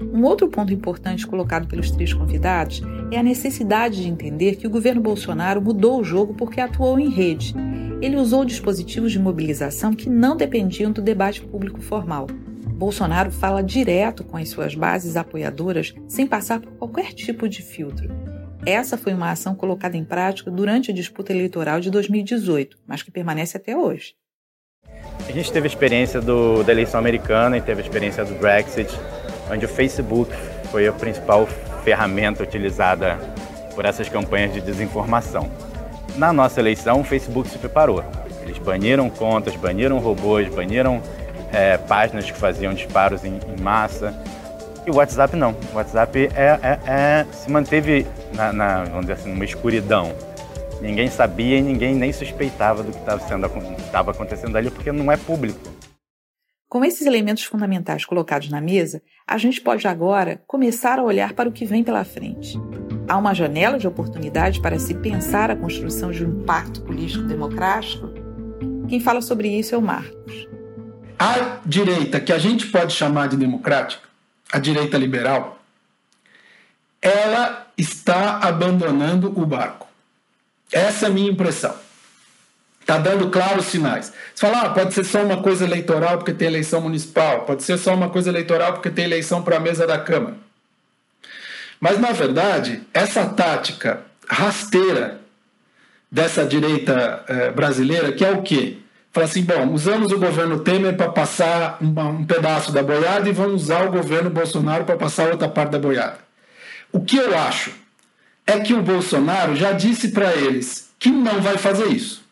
Um 0.01 0.25
outro 0.25 0.49
ponto 0.49 0.73
importante 0.73 1.27
colocado 1.27 1.67
pelos 1.67 1.91
três 1.91 2.13
convidados 2.13 2.83
é 3.11 3.19
a 3.19 3.23
necessidade 3.23 4.03
de 4.03 4.09
entender 4.09 4.57
que 4.57 4.67
o 4.67 4.71
governo 4.71 5.01
Bolsonaro 5.01 5.61
mudou 5.61 6.01
o 6.01 6.05
jogo 6.05 6.35
porque 6.35 6.61
atuou 6.61 6.99
em 6.99 7.09
rede. 7.09 7.55
Ele 8.01 8.17
usou 8.17 8.45
dispositivos 8.45 9.13
de 9.13 9.19
mobilização 9.19 9.95
que 9.95 10.11
não 10.11 10.37
dependiam 10.37 10.93
do 10.93 11.01
debate 11.01 11.41
público 11.43 11.81
formal. 11.81 12.27
Bolsonaro 12.77 13.31
fala 13.31 13.63
direto 13.63 14.23
com 14.23 14.37
as 14.37 14.51
suas 14.51 14.75
bases 14.75 15.17
apoiadoras 15.17 15.95
sem 16.07 16.27
passar 16.27 16.61
por 16.61 16.73
qualquer 16.73 17.15
tipo 17.15 17.49
de 17.49 17.63
filtro. 17.63 18.09
Essa 18.67 18.99
foi 18.99 19.15
uma 19.15 19.31
ação 19.31 19.55
colocada 19.55 19.97
em 19.97 20.05
prática 20.05 20.51
durante 20.51 20.91
a 20.91 20.95
disputa 20.95 21.33
eleitoral 21.33 21.81
de 21.81 21.91
2018, 21.91 22.77
mas 22.87 23.03
que 23.03 23.11
permanece 23.11 23.57
até 23.57 23.77
hoje. 23.77 24.15
A 25.27 25.33
gente 25.33 25.51
teve 25.53 25.67
a 25.67 25.71
experiência 25.71 26.21
do, 26.21 26.63
da 26.63 26.73
eleição 26.73 27.01
americana 27.01 27.57
e 27.57 27.63
teve 27.63 27.81
a 27.81 27.85
experiência 27.85 28.25
do 28.25 28.35
Brexit, 28.35 28.91
onde 29.51 29.65
o 29.65 29.69
Facebook 29.69 30.33
foi 30.71 30.87
a 30.87 30.93
principal 30.93 31.47
ferramenta 31.85 32.43
utilizada 32.43 33.19
por 33.75 33.85
essas 33.85 34.09
campanhas 34.09 34.53
de 34.53 34.61
desinformação. 34.61 35.49
Na 36.17 36.33
nossa 36.33 36.61
eleição, 36.61 37.01
o 37.01 37.05
Facebook 37.05 37.49
se 37.49 37.59
preparou. 37.59 38.03
Eles 38.43 38.59
baniram 38.59 39.11
contas, 39.11 39.55
baniram 39.57 39.99
robôs, 39.99 40.49
baniram 40.49 41.03
é, 41.53 41.77
páginas 41.77 42.31
que 42.31 42.39
faziam 42.39 42.73
disparos 42.73 43.25
em, 43.25 43.39
em, 43.49 43.61
massa. 43.61 44.15
E 44.87 44.91
o 44.91 44.97
WhatsApp 44.97 45.37
não. 45.37 45.55
O 45.73 45.77
WhatsApp 45.77 46.31
é, 46.35 46.59
é, 46.63 46.79
é 46.87 47.27
se 47.33 47.51
manteve 47.51 48.07
na, 48.35 48.53
na, 48.53 48.85
vamos 48.85 49.03
dizer 49.03 49.15
assim, 49.15 49.31
numa 49.31 49.45
escuridão. 49.45 50.13
Ninguém 50.81 51.09
sabia 51.09 51.59
e 51.59 51.63
ninguém 51.63 51.95
nem 51.95 52.13
suspeitava 52.13 52.83
do 52.83 52.93
que 52.93 52.99
estava 52.99 54.11
acontecendo 54.11 54.57
ali, 54.57 54.71
porque 54.71 54.93
não 54.93 55.11
é 55.11 55.17
público. 55.17 55.59
Com 56.77 56.85
esses 56.85 57.07
elementos 57.07 57.45
fundamentais 57.45 58.05
colocados 58.05 58.51
na 58.51 58.61
mesa, 58.61 59.01
a 59.27 59.39
gente 59.39 59.63
pode 59.63 59.89
agora 59.89 60.43
começar 60.47 60.99
a 60.99 61.03
olhar 61.03 61.33
para 61.33 61.49
o 61.49 61.53
que 61.53 61.65
vem 61.65 61.83
pela 61.83 62.05
frente. 62.05 62.61
Há 63.09 63.17
uma 63.17 63.33
janela 63.33 63.79
de 63.79 63.89
oportunidade 63.89 64.61
para 64.61 64.79
se 64.79 64.93
pensar 64.93 65.51
a 65.51 65.57
construção 65.57 66.11
de 66.11 66.23
um 66.23 66.45
pacto 66.45 66.83
político 66.83 67.25
democrático? 67.25 68.13
Quem 68.91 69.01
fala 69.01 69.23
sobre 69.23 69.49
isso 69.49 69.75
é 69.75 69.79
o 69.79 69.81
Marcos. 69.81 70.47
A 71.19 71.61
direita, 71.65 72.21
que 72.21 72.31
a 72.31 72.39
gente 72.39 72.67
pode 72.67 72.93
chamar 72.93 73.29
de 73.29 73.39
democrática, 73.39 74.07
a 74.53 74.59
direita 74.59 74.99
liberal, 74.99 75.59
ela 77.01 77.69
está 77.79 78.41
abandonando 78.41 79.33
o 79.35 79.47
barco. 79.47 79.87
Essa 80.71 81.07
é 81.07 81.09
a 81.09 81.13
minha 81.13 81.31
impressão. 81.31 81.86
Está 82.87 82.99
dando 82.99 83.29
claros 83.31 83.65
sinais. 83.65 84.13
Você 84.33 84.47
fala, 84.47 84.61
ah, 84.61 84.71
pode 84.71 84.95
ser 84.95 85.03
só 85.03 85.21
uma 85.21 85.43
coisa 85.43 85.65
eleitoral 85.65 86.19
porque 86.19 86.33
tem 86.33 86.47
eleição 86.47 86.81
municipal, 86.81 87.41
pode 87.41 87.65
ser 87.65 87.77
só 87.79 87.93
uma 87.93 88.09
coisa 88.09 88.31
eleitoral 88.31 88.75
porque 88.75 88.91
tem 88.91 89.07
eleição 89.07 89.43
para 89.43 89.57
a 89.57 89.61
mesa 89.61 89.89
da 89.89 89.99
Câmara. 89.99 90.37
Mas, 91.81 91.99
na 91.99 92.13
verdade, 92.13 92.85
essa 92.95 93.27
tática 93.27 94.03
rasteira 94.29 95.21
dessa 96.09 96.45
direita 96.45 97.25
eh, 97.27 97.51
brasileira, 97.51 98.13
que 98.13 98.25
é 98.25 98.31
o 98.31 98.43
quê? 98.43 98.79
Fala 99.13 99.27
assim, 99.27 99.43
bom, 99.43 99.73
usamos 99.73 100.13
o 100.13 100.19
governo 100.21 100.61
Temer 100.61 100.97
para 100.97 101.11
passar 101.11 101.79
uma, 101.81 102.05
um 102.05 102.25
pedaço 102.25 102.71
da 102.71 102.85
boiada 102.85 103.29
e 103.29 103.33
vamos 103.33 103.65
usar 103.65 103.85
o 103.85 103.91
governo 103.91 104.31
Bolsonaro 104.31 104.85
para 104.85 104.97
passar 104.97 105.29
outra 105.29 105.49
parte 105.49 105.73
da 105.73 105.81
boiada. 105.81 106.19
O 106.93 107.01
que 107.01 107.17
eu 107.17 107.37
acho 107.37 107.73
é 108.47 108.61
que 108.61 108.75
o 108.75 108.81
Bolsonaro 108.81 109.57
já 109.57 109.73
disse 109.73 110.11
para 110.11 110.33
eles 110.37 110.89
que 111.01 111.11
não 111.11 111.41
vai 111.41 111.59
fazer 111.59 111.89
isso. 111.89 112.26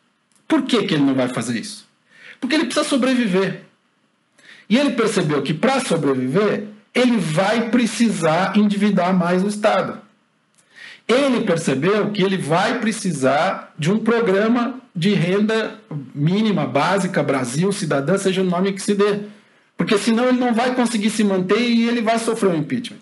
Por 0.54 0.62
que, 0.62 0.84
que 0.84 0.94
ele 0.94 1.02
não 1.02 1.16
vai 1.16 1.26
fazer 1.26 1.58
isso? 1.58 1.84
Porque 2.40 2.54
ele 2.54 2.66
precisa 2.66 2.88
sobreviver. 2.88 3.62
E 4.70 4.78
ele 4.78 4.90
percebeu 4.90 5.42
que 5.42 5.52
para 5.52 5.80
sobreviver, 5.80 6.68
ele 6.94 7.16
vai 7.16 7.70
precisar 7.70 8.56
endividar 8.56 9.12
mais 9.12 9.42
o 9.42 9.48
Estado. 9.48 10.00
Ele 11.08 11.40
percebeu 11.40 12.12
que 12.12 12.22
ele 12.22 12.36
vai 12.36 12.78
precisar 12.78 13.74
de 13.76 13.90
um 13.90 13.98
programa 13.98 14.78
de 14.94 15.12
renda 15.12 15.74
mínima, 16.14 16.64
básica, 16.68 17.20
Brasil, 17.20 17.72
cidadã, 17.72 18.16
seja 18.16 18.40
o 18.40 18.44
nome 18.44 18.72
que 18.72 18.80
se 18.80 18.94
dê. 18.94 19.22
Porque 19.76 19.98
senão 19.98 20.28
ele 20.28 20.38
não 20.38 20.54
vai 20.54 20.72
conseguir 20.76 21.10
se 21.10 21.24
manter 21.24 21.58
e 21.58 21.88
ele 21.88 22.00
vai 22.00 22.20
sofrer 22.20 22.52
um 22.52 22.58
impeachment. 22.58 23.00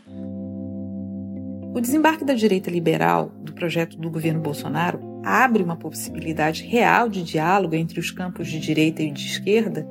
O 1.75 1.80
desembarque 1.82 2.25
da 2.25 2.32
direita 2.32 2.71
liberal 2.71 3.30
do 3.42 3.52
projeto 3.52 3.99
do 3.99 4.09
governo 4.09 4.40
Bolsonaro 4.40 5.12
abre 5.25 5.62
uma 5.62 5.76
possibilidade 5.76 6.64
real 6.64 7.09
de 7.09 7.23
diálogo 7.23 7.75
entre 7.75 8.00
os 8.00 8.11
campos 8.11 8.49
de 8.49 8.59
direita 8.59 9.02
e 9.02 9.11
de 9.11 9.26
esquerda? 9.26 9.87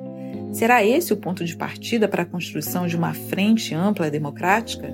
Será 0.51 0.83
esse 0.83 1.13
o 1.13 1.17
ponto 1.17 1.45
de 1.45 1.55
partida 1.55 2.07
para 2.07 2.23
a 2.23 2.25
construção 2.25 2.85
de 2.85 2.95
uma 2.95 3.13
frente 3.13 3.73
ampla 3.73 4.11
democrática? 4.11 4.93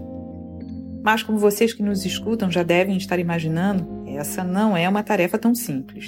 Mas, 1.03 1.24
como 1.24 1.38
vocês 1.38 1.74
que 1.74 1.82
nos 1.82 2.06
escutam 2.06 2.51
já 2.51 2.63
devem 2.63 2.98
estar 2.98 3.17
imaginando, 3.17 4.03
essa 4.08 4.44
não 4.44 4.75
é 4.75 4.88
uma 4.88 5.03
tarefa 5.03 5.38
tão 5.38 5.56
simples. 5.56 6.08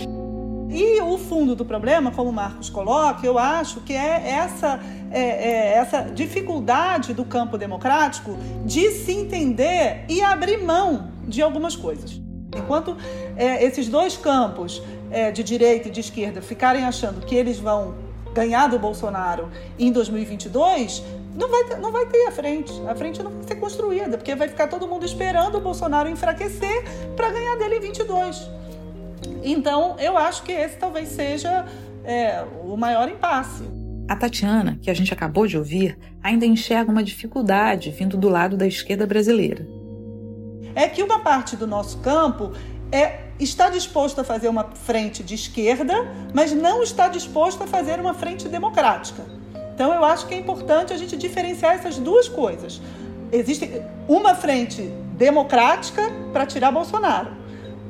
E 0.70 1.02
o 1.02 1.18
fundo 1.18 1.56
do 1.56 1.66
problema, 1.66 2.12
como 2.12 2.30
o 2.30 2.34
Marcos 2.34 2.70
coloca, 2.70 3.26
eu 3.26 3.40
acho 3.40 3.82
que 3.82 3.94
é 3.94 4.30
essa, 4.30 4.80
é, 5.10 5.22
é 5.22 5.74
essa 5.74 6.02
dificuldade 6.02 7.14
do 7.14 7.26
campo 7.26 7.58
democrático 7.58 8.38
de 8.66 8.92
se 8.92 9.12
entender 9.12 10.06
e 10.08 10.22
abrir 10.22 10.58
mão 10.58 11.10
de 11.28 11.42
algumas 11.42 11.76
coisas. 11.76 12.22
Enquanto 12.60 12.96
é, 13.36 13.64
esses 13.64 13.88
dois 13.88 14.16
campos, 14.16 14.82
é, 15.12 15.32
de 15.32 15.44
direita 15.44 15.88
e 15.88 15.92
de 15.92 16.00
esquerda, 16.00 16.42
ficarem 16.42 16.86
achando 16.86 17.26
que 17.26 17.36
eles 17.36 17.58
vão 17.58 17.96
ganhar 18.34 18.68
do 18.68 18.78
Bolsonaro 18.78 19.50
em 19.78 19.92
2022, 19.92 21.04
não 21.36 21.50
vai, 21.50 21.64
ter, 21.64 21.78
não 21.78 21.92
vai 21.92 22.06
ter 22.06 22.28
a 22.28 22.32
frente. 22.32 22.74
A 22.88 22.96
frente 22.96 23.24
não 23.24 23.32
vai 23.32 23.44
ser 23.44 23.56
construída, 23.56 24.18
porque 24.18 24.36
vai 24.36 24.48
ficar 24.48 24.68
todo 24.68 24.88
mundo 24.88 25.06
esperando 25.06 25.58
o 25.58 25.62
Bolsonaro 25.62 26.10
enfraquecer 26.10 26.84
para 27.16 27.32
ganhar 27.32 27.56
dele 27.58 27.78
em 27.78 27.82
22. 27.82 28.50
Então, 29.44 29.96
eu 30.00 30.18
acho 30.18 30.44
que 30.44 30.52
esse 30.52 30.78
talvez 30.78 31.10
seja 31.10 31.66
é, 32.04 32.44
o 32.64 32.76
maior 32.76 33.10
impasse. 33.10 33.64
A 34.08 34.16
Tatiana, 34.16 34.78
que 34.82 34.90
a 34.90 34.94
gente 34.94 35.14
acabou 35.14 35.46
de 35.46 35.58
ouvir, 35.58 35.98
ainda 36.22 36.46
enxerga 36.46 36.92
uma 36.92 37.04
dificuldade 37.04 37.92
vindo 37.92 38.18
do 38.18 38.28
lado 38.28 38.58
da 38.58 38.66
esquerda 38.66 39.06
brasileira. 39.06 39.79
É 40.76 40.88
que 40.88 41.04
uma 41.04 41.20
parte 41.20 41.56
do 41.56 41.68
nosso 41.68 41.98
campo 42.00 42.54
é, 42.92 43.20
está 43.40 43.70
disposto 43.70 44.20
a 44.22 44.24
fazer 44.24 44.48
uma 44.48 44.64
frente 44.64 45.24
de 45.24 45.36
esquerda, 45.36 46.08
mas 46.34 46.52
não 46.52 46.84
está 46.84 47.08
disposto 47.08 47.64
a 47.64 47.68
fazer 47.68 48.00
uma 48.00 48.14
frente 48.14 48.48
democrática. 48.48 49.24
Então, 49.74 49.94
eu 49.94 50.04
acho 50.04 50.28
que 50.28 50.34
é 50.34 50.38
importante 50.38 50.92
a 50.94 50.98
gente 50.98 51.16
diferenciar 51.16 51.74
essas 51.74 51.98
duas 51.98 52.28
coisas. 52.28 52.82
Existe 53.32 53.82
uma 54.08 54.36
frente 54.36 54.82
democrática 55.18 56.12
para 56.34 56.46
tirar 56.46 56.72
Bolsonaro 56.72 57.40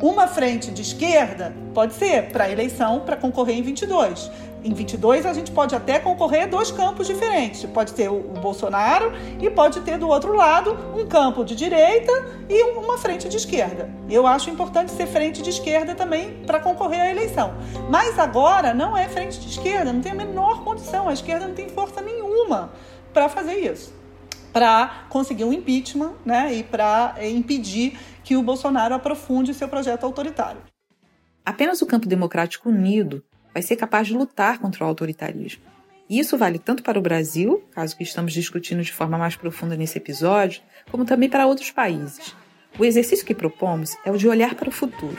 uma 0.01 0.27
frente 0.27 0.71
de 0.71 0.81
esquerda 0.81 1.53
pode 1.74 1.93
ser 1.93 2.29
para 2.29 2.50
eleição 2.50 3.01
para 3.01 3.17
concorrer 3.17 3.57
em 3.57 3.62
22. 3.62 4.31
Em 4.63 4.73
22 4.73 5.25
a 5.25 5.33
gente 5.33 5.51
pode 5.51 5.73
até 5.73 5.99
concorrer 5.99 6.49
dois 6.49 6.71
campos 6.71 7.07
diferentes. 7.07 7.63
Pode 7.65 7.93
ter 7.93 8.09
o 8.09 8.19
Bolsonaro 8.19 9.11
e 9.41 9.49
pode 9.49 9.79
ter 9.81 9.97
do 9.97 10.07
outro 10.07 10.33
lado 10.33 10.77
um 10.95 11.07
campo 11.07 11.45
de 11.45 11.55
direita 11.55 12.11
e 12.49 12.63
uma 12.63 12.97
frente 12.97 13.29
de 13.29 13.37
esquerda. 13.37 13.89
Eu 14.09 14.27
acho 14.27 14.49
importante 14.49 14.91
ser 14.91 15.07
frente 15.07 15.41
de 15.41 15.49
esquerda 15.49 15.95
também 15.95 16.43
para 16.45 16.59
concorrer 16.59 16.99
à 16.99 17.09
eleição. 17.09 17.53
Mas 17.89 18.19
agora 18.19 18.73
não 18.73 18.97
é 18.97 19.07
frente 19.07 19.39
de 19.39 19.47
esquerda, 19.47 19.93
não 19.93 20.01
tem 20.01 20.11
a 20.11 20.15
menor 20.15 20.63
condição. 20.63 21.07
A 21.07 21.13
esquerda 21.13 21.47
não 21.47 21.55
tem 21.55 21.69
força 21.69 22.01
nenhuma 22.01 22.71
para 23.13 23.29
fazer 23.29 23.55
isso 23.55 23.99
para 24.51 25.05
conseguir 25.09 25.43
um 25.43 25.53
impeachment 25.53 26.13
né, 26.25 26.53
e 26.53 26.63
para 26.63 27.13
eh, 27.17 27.29
impedir 27.29 27.99
que 28.23 28.35
o 28.35 28.41
Bolsonaro 28.41 28.95
aprofunde 28.95 29.53
seu 29.53 29.67
projeto 29.67 30.05
autoritário. 30.05 30.61
Apenas 31.45 31.81
o 31.81 31.85
campo 31.85 32.07
democrático 32.07 32.69
unido 32.69 33.23
vai 33.53 33.62
ser 33.62 33.75
capaz 33.75 34.08
de 34.08 34.13
lutar 34.13 34.60
contra 34.60 34.84
o 34.84 34.88
autoritarismo. 34.88 35.62
E 36.10 36.18
isso 36.20 36.38
vale 36.38 36.58
tanto 36.58 36.82
para 36.82 36.98
o 36.98 37.01
Brasil, 37.01 37.63
caso 37.72 37.96
que 37.96 38.03
estamos 38.03 38.34
discutindo 38.34 38.82
de 38.82 38.91
forma 38.91 39.18
mais 39.18 39.36
profunda 39.36 39.75
nesse 39.75 39.98
episódio, 39.98 40.62
como 40.91 41.06
também 41.06 41.29
para 41.29 41.46
outros 41.46 41.70
países. 41.70 42.36
O 42.79 42.86
exercício 42.86 43.25
que 43.25 43.36
propomos 43.36 43.96
é 44.03 44.12
o 44.12 44.18
de 44.18 44.27
olhar 44.27 44.56
para 44.56 44.70
o 44.70 44.72
futuro. 44.72 45.18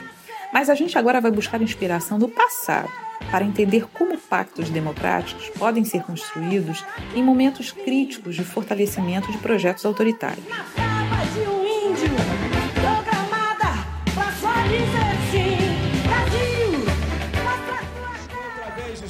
Mas 0.51 0.69
a 0.69 0.75
gente 0.75 0.97
agora 0.97 1.21
vai 1.21 1.31
buscar 1.31 1.61
inspiração 1.61 2.19
do 2.19 2.27
passado 2.27 2.91
para 3.29 3.45
entender 3.45 3.87
como 3.93 4.17
pactos 4.17 4.69
democráticos 4.69 5.49
podem 5.51 5.85
ser 5.85 6.03
construídos 6.03 6.83
em 7.15 7.23
momentos 7.23 7.71
críticos 7.71 8.35
de 8.35 8.43
fortalecimento 8.43 9.31
de 9.31 9.37
projetos 9.37 9.85
autoritários. 9.85 10.45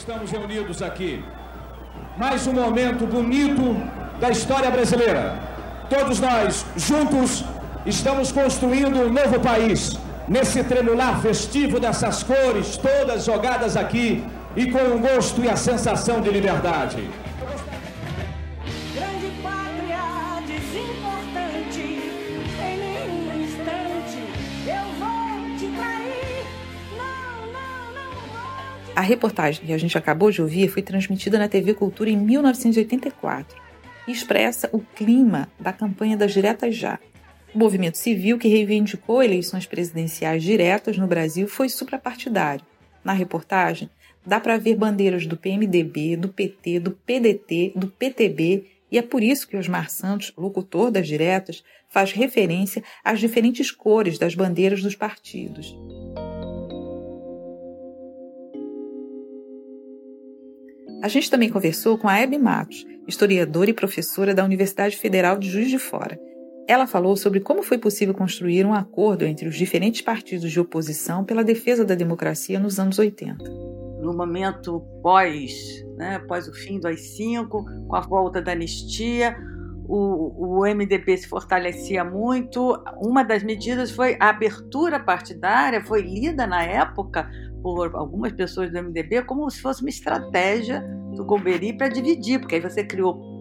Estamos 0.02 0.32
reunidos 0.32 0.82
aqui. 0.82 1.24
Mais 2.18 2.48
um 2.48 2.54
momento 2.54 3.06
bonito 3.06 3.64
da 4.20 4.32
história 4.32 4.72
brasileira. 4.72 5.36
Todos 5.92 6.20
nós, 6.20 6.66
juntos, 6.76 7.44
estamos 7.86 8.32
construindo 8.32 8.98
um 9.00 9.14
novo 9.14 9.40
país 9.40 10.00
nesse 10.28 10.64
tremular 10.64 11.22
festivo 11.22 11.80
dessas 11.80 12.24
cores 12.24 12.78
todas 12.78 13.26
jogadas 13.26 13.78
aqui 13.78 14.26
e 14.56 14.72
com 14.72 14.84
o 14.96 14.98
gosto 14.98 15.44
e 15.46 15.50
a 15.50 15.56
sensação 15.56 16.20
de 16.20 16.32
liberdade. 16.32 17.08
A 28.94 29.02
reportagem 29.02 29.66
que 29.66 29.72
a 29.72 29.78
gente 29.78 29.98
acabou 29.98 30.32
de 30.32 30.42
ouvir 30.42 30.68
foi 30.68 30.82
transmitida 30.82 31.40
na 31.40 31.48
TV 31.48 31.74
Cultura 31.74 32.10
em 32.10 32.18
1984. 32.18 33.62
e 34.08 34.12
expressa 34.12 34.68
o 34.74 34.80
clima 34.80 35.48
da 35.60 35.72
campanha 35.72 36.18
das 36.18 36.34
diretas 36.34 36.76
já. 36.76 37.00
O 37.54 37.60
movimento 37.60 37.98
civil 37.98 38.40
que 38.40 38.48
reivindicou 38.48 39.22
eleições 39.22 39.68
presidenciais 39.68 40.42
diretas 40.44 40.98
no 40.98 41.06
Brasil 41.06 41.48
foi 41.48 41.70
suprapartidário. 41.70 42.66
Na 43.04 43.14
reportagem, 43.14 43.90
dá 44.26 44.40
para 44.40 44.58
ver 44.58 44.76
bandeiras 44.76 45.28
do 45.28 45.38
PMDB, 45.38 46.18
do 46.18 46.30
PT, 46.30 46.80
do 46.80 46.92
PDT, 46.92 47.74
do 47.76 47.88
PTB, 47.88 48.66
e 48.92 48.98
é 48.98 49.02
por 49.02 49.22
isso 49.22 49.48
que 49.48 49.56
Osmar 49.56 49.90
Santos, 49.90 50.34
locutor 50.36 50.90
das 50.90 51.08
diretas, 51.08 51.64
faz 51.88 52.12
referência 52.12 52.84
às 53.04 53.20
diferentes 53.20 53.70
cores 53.70 54.18
das 54.18 54.34
bandeiras 54.34 54.82
dos 54.82 54.96
partidos. 54.96 55.76
A 61.02 61.08
gente 61.08 61.32
também 61.32 61.50
conversou 61.50 61.98
com 61.98 62.08
a 62.08 62.20
Hebe 62.20 62.38
Matos, 62.38 62.86
historiadora 63.08 63.72
e 63.72 63.74
professora 63.74 64.36
da 64.36 64.46
Universidade 64.46 64.96
Federal 64.96 65.36
de 65.36 65.50
Juiz 65.50 65.68
de 65.68 65.80
Fora. 65.80 66.20
Ela 66.68 66.86
falou 66.86 67.18
sobre 67.18 67.40
como 67.40 67.64
foi 67.64 67.80
possível 67.80 68.14
construir 68.14 68.68
um 68.68 68.74
acordo 68.74 69.26
entre 69.26 69.48
os 69.48 69.56
diferentes 69.56 70.02
partidos 70.02 70.52
de 70.52 70.60
oposição 70.60 71.26
pela 71.26 71.44
defesa 71.44 71.84
da 71.84 71.96
democracia 71.96 72.60
nos 72.60 72.80
anos 72.80 73.00
80. 73.00 73.44
No 74.00 74.14
momento 74.16 74.80
pós, 75.02 75.52
né, 75.98 76.20
pós 76.28 76.48
o 76.48 76.54
fim 76.54 76.80
do 76.80 76.88
AI-5, 76.88 77.48
com 77.88 77.96
a 77.96 78.02
volta 78.02 78.40
da 78.40 78.52
anistia, 78.52 79.36
o, 79.88 80.60
o 80.60 80.66
MDB 80.66 81.18
se 81.18 81.28
fortalecia 81.28 82.04
muito. 82.04 82.80
Uma 82.98 83.24
das 83.24 83.42
medidas 83.42 83.90
foi 83.90 84.18
a 84.20 84.30
abertura 84.30 85.00
partidária, 85.00 85.84
foi 85.84 86.04
lida 86.04 86.46
na 86.46 86.64
época 86.64 87.28
por 87.62 87.96
algumas 87.96 88.32
pessoas 88.34 88.72
do 88.72 88.84
MDB 88.84 89.24
como 89.24 89.50
se 89.50 89.62
fosse 89.62 89.82
uma 89.82 89.90
estratégia 89.90 90.82
do 91.16 91.26
Golbery 91.26 91.74
para 91.74 91.90
dividir, 91.90 92.40
porque 92.40 92.56
aí 92.56 92.62
você 92.62 92.84
criou 92.84 93.32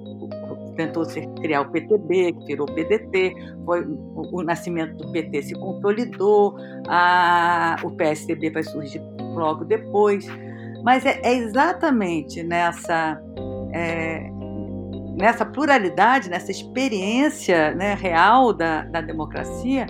tentou 0.77 1.05
-se 1.05 1.27
criar 1.41 1.63
o 1.63 1.71
PTB, 1.71 2.33
que 2.33 2.47
virou 2.47 2.69
o 2.69 2.75
PDT, 2.75 3.35
foi 3.65 3.83
o, 3.85 4.39
o, 4.39 4.43
nascimento 4.43 4.97
do 4.97 5.13
PT 5.13 5.43
se 5.43 5.55
consolidou, 5.55 6.57
a, 6.89 7.77
o 7.83 7.91
PSDB 7.91 8.51
vai 8.51 8.63
surgir 8.63 9.03
logo 9.35 9.65
depois, 9.65 10.27
mas 10.83 11.05
é, 11.05 11.21
é 11.23 11.35
exatamente 11.35 12.43
nessa 12.43 13.21
é, 13.73 14.31
nessa 15.17 15.45
pluralidade, 15.45 16.31
nessa 16.31 16.51
experiência 16.51 17.75
né, 17.75 17.95
real 17.95 18.55
da, 18.55 18.85
da 18.85 19.01
democracia 19.03 19.87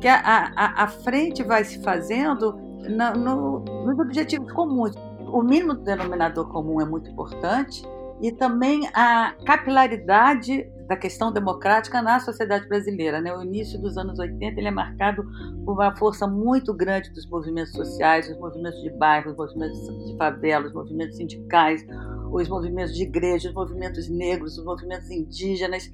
que 0.00 0.08
a, 0.08 0.52
a, 0.56 0.84
a 0.84 0.88
frente 0.88 1.42
vai 1.42 1.62
se 1.64 1.82
fazendo 1.82 2.69
no, 2.88 3.12
no, 3.12 3.84
nos 3.84 3.98
objetivos 3.98 4.50
comuns. 4.52 4.94
O 5.32 5.42
mínimo 5.42 5.74
denominador 5.74 6.48
comum 6.48 6.80
é 6.80 6.84
muito 6.84 7.10
importante 7.10 7.82
e 8.20 8.32
também 8.32 8.86
a 8.92 9.34
capilaridade 9.46 10.70
da 10.86 10.96
questão 10.96 11.32
democrática 11.32 12.02
na 12.02 12.18
sociedade 12.18 12.68
brasileira. 12.68 13.20
Né? 13.20 13.32
O 13.34 13.42
início 13.42 13.80
dos 13.80 13.96
anos 13.96 14.18
80 14.18 14.58
ele 14.58 14.68
é 14.68 14.70
marcado 14.70 15.22
por 15.64 15.74
uma 15.74 15.96
força 15.96 16.26
muito 16.26 16.74
grande 16.74 17.10
dos 17.10 17.28
movimentos 17.28 17.72
sociais, 17.72 18.28
os 18.28 18.38
movimentos 18.38 18.82
de 18.82 18.90
bairro, 18.90 19.30
os 19.30 19.36
movimentos 19.36 19.80
de 20.06 20.16
favela, 20.16 20.66
os 20.66 20.72
movimentos 20.72 21.16
sindicais, 21.16 21.86
os 22.32 22.48
movimentos 22.48 22.94
de 22.94 23.04
igreja, 23.04 23.48
os 23.48 23.54
movimentos 23.54 24.08
negros, 24.08 24.58
os 24.58 24.64
movimentos 24.64 25.10
indígenas. 25.10 25.90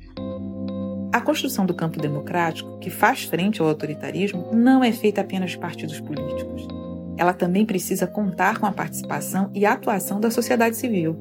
A 1.16 1.20
construção 1.22 1.64
do 1.64 1.72
campo 1.72 1.98
democrático, 1.98 2.78
que 2.78 2.90
faz 2.90 3.24
frente 3.24 3.62
ao 3.62 3.68
autoritarismo, 3.68 4.50
não 4.52 4.84
é 4.84 4.92
feita 4.92 5.22
apenas 5.22 5.52
de 5.52 5.58
partidos 5.58 5.98
políticos 5.98 6.66
ela 7.18 7.32
também 7.32 7.64
precisa 7.64 8.06
contar 8.06 8.58
com 8.58 8.66
a 8.66 8.72
participação 8.72 9.50
e 9.54 9.64
a 9.64 9.72
atuação 9.72 10.20
da 10.20 10.30
sociedade 10.30 10.76
civil. 10.76 11.16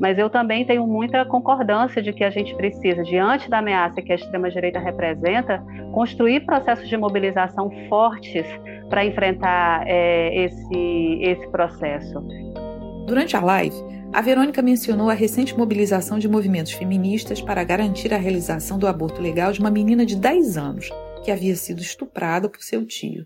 Mas 0.00 0.18
eu 0.18 0.28
também 0.28 0.64
tenho 0.64 0.86
muita 0.86 1.24
concordância 1.24 2.02
de 2.02 2.12
que 2.12 2.24
a 2.24 2.30
gente 2.30 2.54
precisa, 2.56 3.02
diante 3.04 3.48
da 3.48 3.58
ameaça 3.58 4.02
que 4.02 4.10
a 4.10 4.16
extrema-direita 4.16 4.80
representa, 4.80 5.62
construir 5.92 6.40
processos 6.44 6.88
de 6.88 6.96
mobilização 6.96 7.70
fortes 7.88 8.44
para 8.88 9.04
enfrentar 9.04 9.84
é, 9.86 10.46
esse, 10.46 11.18
esse 11.22 11.48
processo. 11.48 12.20
Durante 13.06 13.36
a 13.36 13.40
live, 13.40 13.76
a 14.14 14.20
Verônica 14.20 14.62
mencionou 14.62 15.10
a 15.10 15.12
recente 15.12 15.58
mobilização 15.58 16.20
de 16.20 16.28
movimentos 16.28 16.70
feministas 16.70 17.42
para 17.42 17.64
garantir 17.64 18.14
a 18.14 18.16
realização 18.16 18.78
do 18.78 18.86
aborto 18.86 19.20
legal 19.20 19.50
de 19.50 19.58
uma 19.58 19.72
menina 19.72 20.06
de 20.06 20.14
10 20.14 20.56
anos, 20.56 20.88
que 21.24 21.32
havia 21.32 21.56
sido 21.56 21.82
estuprada 21.82 22.48
por 22.48 22.62
seu 22.62 22.86
tio. 22.86 23.24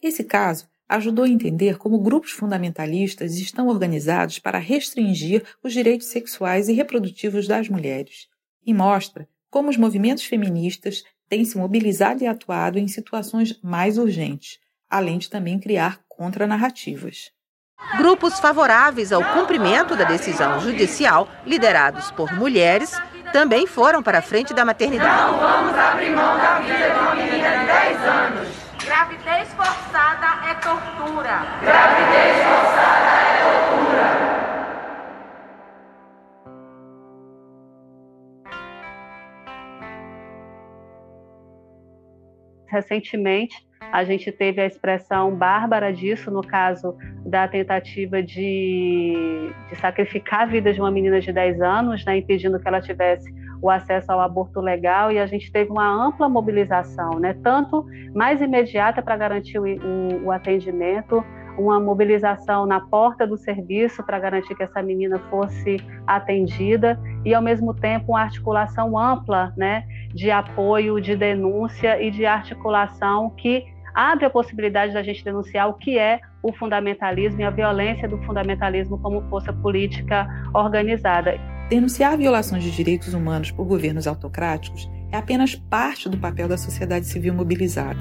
Esse 0.00 0.22
caso 0.22 0.68
ajudou 0.88 1.24
a 1.24 1.28
entender 1.28 1.78
como 1.78 1.98
grupos 1.98 2.30
fundamentalistas 2.30 3.38
estão 3.38 3.66
organizados 3.66 4.38
para 4.38 4.60
restringir 4.60 5.42
os 5.64 5.72
direitos 5.72 6.06
sexuais 6.06 6.68
e 6.68 6.72
reprodutivos 6.72 7.48
das 7.48 7.68
mulheres, 7.68 8.28
e 8.64 8.72
mostra 8.72 9.28
como 9.50 9.68
os 9.68 9.76
movimentos 9.76 10.22
feministas 10.22 11.02
têm 11.28 11.44
se 11.44 11.58
mobilizado 11.58 12.22
e 12.22 12.26
atuado 12.28 12.78
em 12.78 12.86
situações 12.86 13.60
mais 13.60 13.98
urgentes, 13.98 14.60
além 14.88 15.18
de 15.18 15.28
também 15.28 15.58
criar 15.58 16.04
contranarrativas. 16.06 17.36
Grupos 17.98 18.38
favoráveis 18.38 19.12
ao 19.12 19.24
cumprimento 19.24 19.96
da 19.96 20.04
decisão 20.04 20.60
judicial, 20.60 21.28
liderados 21.44 22.10
por 22.12 22.32
mulheres, 22.32 23.00
também 23.32 23.66
foram 23.66 24.02
para 24.02 24.18
a 24.18 24.22
frente 24.22 24.54
da 24.54 24.64
maternidade. 24.64 25.32
Não 25.32 25.38
vamos 25.38 25.76
abrir 25.76 26.10
mão 26.10 26.36
da 26.36 26.60
vida 26.60 26.90
de 26.90 26.98
uma 26.98 27.14
menina 27.14 27.58
de 27.58 27.66
10 27.66 28.04
anos. 28.04 28.48
Gravidez 28.84 29.48
forçada 29.54 30.48
é 30.48 30.54
tortura. 30.54 31.42
Gravidez 31.60 32.36
forçada 32.44 33.10
é 33.20 33.42
tortura. 33.42 34.08
Recentemente, 42.66 43.67
a 43.80 44.04
gente 44.04 44.30
teve 44.30 44.60
a 44.60 44.66
expressão 44.66 45.34
bárbara 45.34 45.92
disso, 45.92 46.30
no 46.30 46.42
caso 46.42 46.96
da 47.24 47.46
tentativa 47.48 48.22
de, 48.22 49.50
de 49.68 49.76
sacrificar 49.76 50.42
a 50.42 50.46
vida 50.46 50.72
de 50.72 50.80
uma 50.80 50.90
menina 50.90 51.20
de 51.20 51.32
10 51.32 51.60
anos, 51.60 52.04
né, 52.04 52.18
impedindo 52.18 52.58
que 52.58 52.68
ela 52.68 52.80
tivesse 52.80 53.32
o 53.60 53.70
acesso 53.70 54.12
ao 54.12 54.20
aborto 54.20 54.60
legal 54.60 55.10
e 55.10 55.18
a 55.18 55.26
gente 55.26 55.50
teve 55.50 55.70
uma 55.70 55.88
ampla 55.88 56.28
mobilização, 56.28 57.18
né? 57.18 57.36
tanto 57.42 57.84
mais 58.14 58.40
imediata 58.40 59.02
para 59.02 59.16
garantir 59.16 59.58
o, 59.58 59.64
o, 59.64 60.26
o 60.26 60.32
atendimento, 60.32 61.24
uma 61.58 61.80
mobilização 61.80 62.66
na 62.66 62.80
porta 62.80 63.26
do 63.26 63.36
serviço 63.36 64.02
para 64.02 64.18
garantir 64.18 64.54
que 64.54 64.62
essa 64.62 64.82
menina 64.82 65.18
fosse 65.30 65.76
atendida 66.06 66.98
e 67.24 67.34
ao 67.34 67.42
mesmo 67.42 67.74
tempo 67.74 68.12
uma 68.12 68.22
articulação 68.22 68.96
ampla, 68.96 69.52
né, 69.56 69.84
de 70.14 70.30
apoio, 70.30 71.00
de 71.00 71.16
denúncia 71.16 72.00
e 72.02 72.10
de 72.10 72.24
articulação 72.24 73.30
que 73.30 73.64
abre 73.94 74.24
a 74.24 74.30
possibilidade 74.30 74.92
da 74.92 75.02
gente 75.02 75.24
denunciar 75.24 75.68
o 75.68 75.74
que 75.74 75.98
é 75.98 76.20
o 76.42 76.52
fundamentalismo 76.52 77.40
e 77.40 77.44
a 77.44 77.50
violência 77.50 78.08
do 78.08 78.16
fundamentalismo 78.18 78.98
como 78.98 79.22
força 79.28 79.52
política 79.52 80.28
organizada. 80.54 81.34
Denunciar 81.68 82.16
violações 82.16 82.62
de 82.62 82.70
direitos 82.70 83.12
humanos 83.12 83.50
por 83.50 83.66
governos 83.66 84.06
autocráticos 84.06 84.88
é 85.12 85.16
apenas 85.16 85.54
parte 85.54 86.08
do 86.08 86.16
papel 86.16 86.48
da 86.48 86.56
sociedade 86.56 87.06
civil 87.06 87.34
mobilizada. 87.34 87.98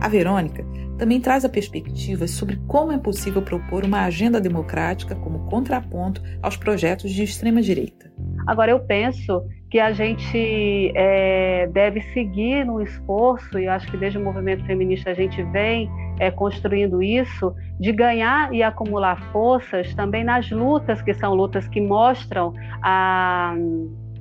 A 0.00 0.08
Verônica 0.08 0.64
também 0.98 1.20
traz 1.20 1.44
a 1.44 1.48
perspectiva 1.48 2.26
sobre 2.26 2.56
como 2.66 2.92
é 2.92 2.98
possível 2.98 3.40
propor 3.40 3.84
uma 3.84 4.04
agenda 4.04 4.40
democrática 4.40 5.14
como 5.14 5.46
contraponto 5.46 6.20
aos 6.42 6.56
projetos 6.56 7.12
de 7.12 7.22
extrema-direita. 7.22 8.10
Agora, 8.46 8.72
eu 8.72 8.80
penso 8.80 9.42
que 9.70 9.78
a 9.78 9.92
gente 9.92 10.92
é, 10.94 11.68
deve 11.72 12.00
seguir 12.12 12.64
no 12.64 12.82
esforço, 12.82 13.58
e 13.58 13.68
acho 13.68 13.86
que 13.90 13.96
desde 13.96 14.18
o 14.18 14.24
movimento 14.24 14.64
feminista 14.64 15.10
a 15.10 15.14
gente 15.14 15.42
vem 15.44 15.88
é, 16.18 16.30
construindo 16.30 17.02
isso, 17.02 17.54
de 17.78 17.92
ganhar 17.92 18.52
e 18.52 18.62
acumular 18.62 19.30
forças 19.30 19.94
também 19.94 20.24
nas 20.24 20.50
lutas, 20.50 21.00
que 21.02 21.14
são 21.14 21.34
lutas 21.34 21.68
que 21.68 21.80
mostram 21.80 22.54
a, 22.82 23.54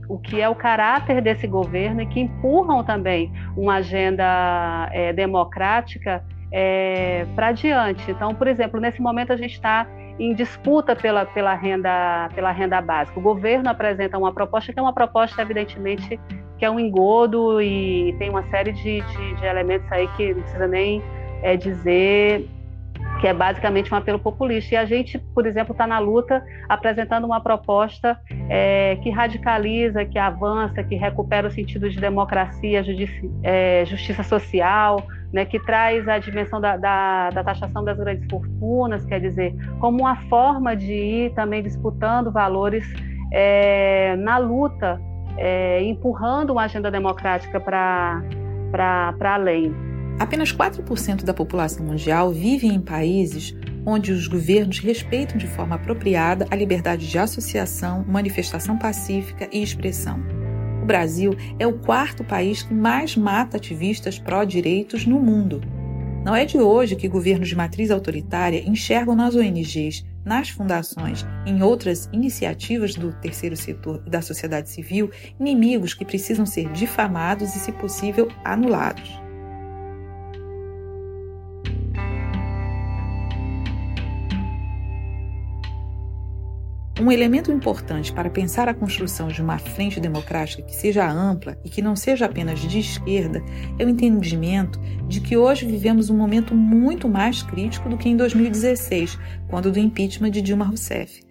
o 0.10 0.20
que 0.20 0.42
é 0.42 0.50
o 0.50 0.56
caráter 0.56 1.22
desse 1.22 1.48
governo 1.48 2.02
e 2.02 2.06
que 2.06 2.20
empurram 2.20 2.84
também 2.84 3.32
uma 3.56 3.76
agenda 3.76 4.90
é, 4.92 5.14
democrática 5.14 6.24
é, 6.52 7.26
para 7.36 7.52
diante. 7.52 8.10
Então, 8.12 8.34
por 8.34 8.48
exemplo, 8.48 8.80
nesse 8.80 9.02
momento 9.02 9.34
a 9.34 9.38
gente 9.38 9.54
está 9.54 9.88
em 10.20 10.34
disputa 10.34 10.96
pela, 10.96 11.26
pela, 11.26 11.54
renda, 11.54 12.30
pela 12.34 12.52
renda 12.52 12.82
básica. 12.82 13.20
O 13.20 13.22
governo 13.22 13.70
apresenta 13.70 14.18
uma 14.18 14.34
proposta 14.34 14.74
que 14.74 14.80
é 14.80 14.82
uma 14.82 14.94
proposta, 14.94 15.42
evidentemente, 15.42 16.20
que 16.58 16.66
é 16.66 16.72
um 16.72 16.80
engodo 16.80 17.62
e 17.62 18.16
tem 18.18 18.30
uma 18.30 18.44
série 18.50 18.72
de, 18.72 19.02
de, 19.02 19.36
de 19.36 19.46
elementos 19.46 19.92
aí 19.92 20.08
que 20.16 20.34
não 20.34 20.42
precisa 20.42 20.68
nem 20.68 21.04
é, 21.44 21.56
dizer 21.56 22.50
que 23.20 23.28
é 23.28 23.34
basicamente 23.34 23.94
um 23.94 23.98
apelo 23.98 24.20
populista. 24.20 24.76
E 24.76 24.78
a 24.78 24.86
gente, 24.86 25.18
por 25.18 25.46
exemplo, 25.46 25.72
está 25.72 25.88
na 25.88 26.00
luta 26.00 26.44
apresentando 26.70 27.26
uma 27.26 27.42
proposta 27.42 28.20
é, 28.50 28.98
que 29.02 29.10
radicaliza, 29.10 30.06
que 30.06 30.20
avança, 30.20 30.84
que 30.84 30.96
recupera 30.96 31.48
o 31.48 31.52
sentido 31.52 31.90
de 31.90 32.00
democracia, 32.00 32.84
é, 33.44 33.84
justiça 33.86 34.24
social, 34.24 35.04
né, 35.32 35.46
que 35.46 35.60
traz 35.60 36.08
a 36.08 36.18
dimensão 36.20 36.60
da, 36.60 36.78
da, 36.78 37.30
da, 37.30 37.44
taxação 37.44 37.84
das 37.84 37.98
grandes 37.98 38.26
fortunas, 38.30 39.06
quer 39.06 39.20
dizer, 39.20 39.56
como 39.80 40.00
uma 40.00 40.16
forma 40.28 40.76
de 40.76 40.94
ir 40.94 41.34
também 41.34 41.62
disputando 41.62 42.32
valores 42.32 42.86
é, 43.32 44.16
na 44.18 44.38
luta 44.38 45.00
é, 45.38 45.84
empurrando 45.84 46.52
uma 46.52 46.64
agenda 46.64 46.90
democrática 46.90 47.60
para 47.60 48.24
além. 49.22 49.76
Apenas 50.20 50.52
4% 50.52 51.24
da 51.24 51.34
população 51.34 51.86
mundial 51.86 52.32
vive 52.32 52.68
em 52.68 52.82
países 52.82 53.56
onde 53.86 54.12
os 54.12 54.28
governos 54.28 54.80
respeitam 54.80 55.38
de 55.38 55.48
forma 55.48 55.76
apropriada 55.76 56.46
a 56.52 56.56
liberdade 56.56 57.08
de 57.08 57.18
associação, 57.18 58.04
manifestação 58.06 58.78
pacífica 58.78 59.48
e 59.52 59.64
expressão. 59.64 60.37
Brasil 60.88 61.36
é 61.60 61.68
o 61.68 61.78
quarto 61.78 62.24
país 62.24 62.64
que 62.64 62.74
mais 62.74 63.18
mata 63.18 63.58
ativistas 63.58 64.18
pró-direitos 64.18 65.06
no 65.06 65.20
mundo. 65.20 65.62
Não 66.24 66.34
é 66.34 66.46
de 66.46 66.58
hoje 66.58 66.96
que 66.96 67.10
governos 67.10 67.50
de 67.50 67.56
matriz 67.56 67.92
autoritária 67.92 68.64
enxergam 68.66 69.14
nas 69.14 69.36
ONGs, 69.36 70.06
nas 70.26 70.50
fundações 70.50 71.26
em 71.46 71.62
outras 71.62 72.10
iniciativas 72.14 72.96
do 72.96 73.12
terceiro 73.14 73.56
setor 73.56 74.02
e 74.06 74.10
da 74.10 74.22
sociedade 74.22 74.70
civil 74.70 75.12
inimigos 75.38 75.94
que 75.94 76.06
precisam 76.06 76.46
ser 76.46 76.72
difamados 76.72 77.54
e, 77.56 77.60
se 77.60 77.72
possível, 77.74 78.30
anulados. 78.44 79.27
Um 87.00 87.12
elemento 87.12 87.52
importante 87.52 88.12
para 88.12 88.28
pensar 88.28 88.68
a 88.68 88.74
construção 88.74 89.28
de 89.28 89.40
uma 89.40 89.60
frente 89.60 90.00
democrática 90.00 90.64
que 90.64 90.76
seja 90.76 91.08
ampla 91.08 91.56
e 91.64 91.70
que 91.70 91.80
não 91.80 91.96
seja 91.96 92.26
apenas 92.26 92.60
de 92.60 92.80
esquerda 92.80 93.44
é 93.78 93.86
o 93.86 93.90
entendimento 93.90 94.80
de 95.08 95.22
que 95.22 95.38
hoje 95.38 95.68
vivemos 95.68 96.10
um 96.10 96.18
momento 96.18 96.56
muito 96.56 97.08
mais 97.08 97.44
crítico 97.44 97.88
do 97.88 97.98
que 97.98 98.10
em 98.10 98.18
2016, 98.18 99.20
quando 99.48 99.72
do 99.72 99.78
impeachment 99.78 100.32
de 100.32 100.42
Dilma 100.42 100.66
Rousseff. 100.66 101.24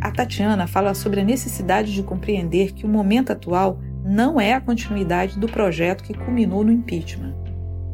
A 0.00 0.10
Tatiana 0.10 0.66
fala 0.66 0.94
sobre 0.94 1.20
a 1.20 1.24
necessidade 1.24 1.94
de 1.94 2.02
compreender 2.02 2.72
que 2.72 2.84
o 2.84 2.88
momento 2.88 3.30
atual 3.30 3.78
não 4.04 4.40
é 4.40 4.52
a 4.52 4.60
continuidade 4.60 5.38
do 5.38 5.46
projeto 5.46 6.02
que 6.02 6.12
culminou 6.12 6.64
no 6.64 6.72
impeachment. 6.72 7.31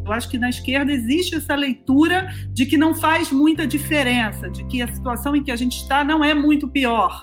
Eu 0.09 0.13
acho 0.15 0.29
que 0.29 0.39
na 0.39 0.49
esquerda 0.49 0.91
existe 0.91 1.37
essa 1.37 1.55
leitura 1.55 2.33
de 2.51 2.67
que 2.67 2.77
não 2.77 2.95
faz 2.95 3.31
muita 3.31 3.67
diferença, 3.67 4.49
de 4.51 4.65
que 4.65 4.81
a 4.83 4.89
situação 4.89 5.37
em 5.37 5.43
que 5.43 5.51
a 5.51 5.57
gente 5.57 5.77
está 5.77 6.03
não 6.03 6.25
é 6.25 6.35
muito 6.35 6.67
pior, 6.67 7.21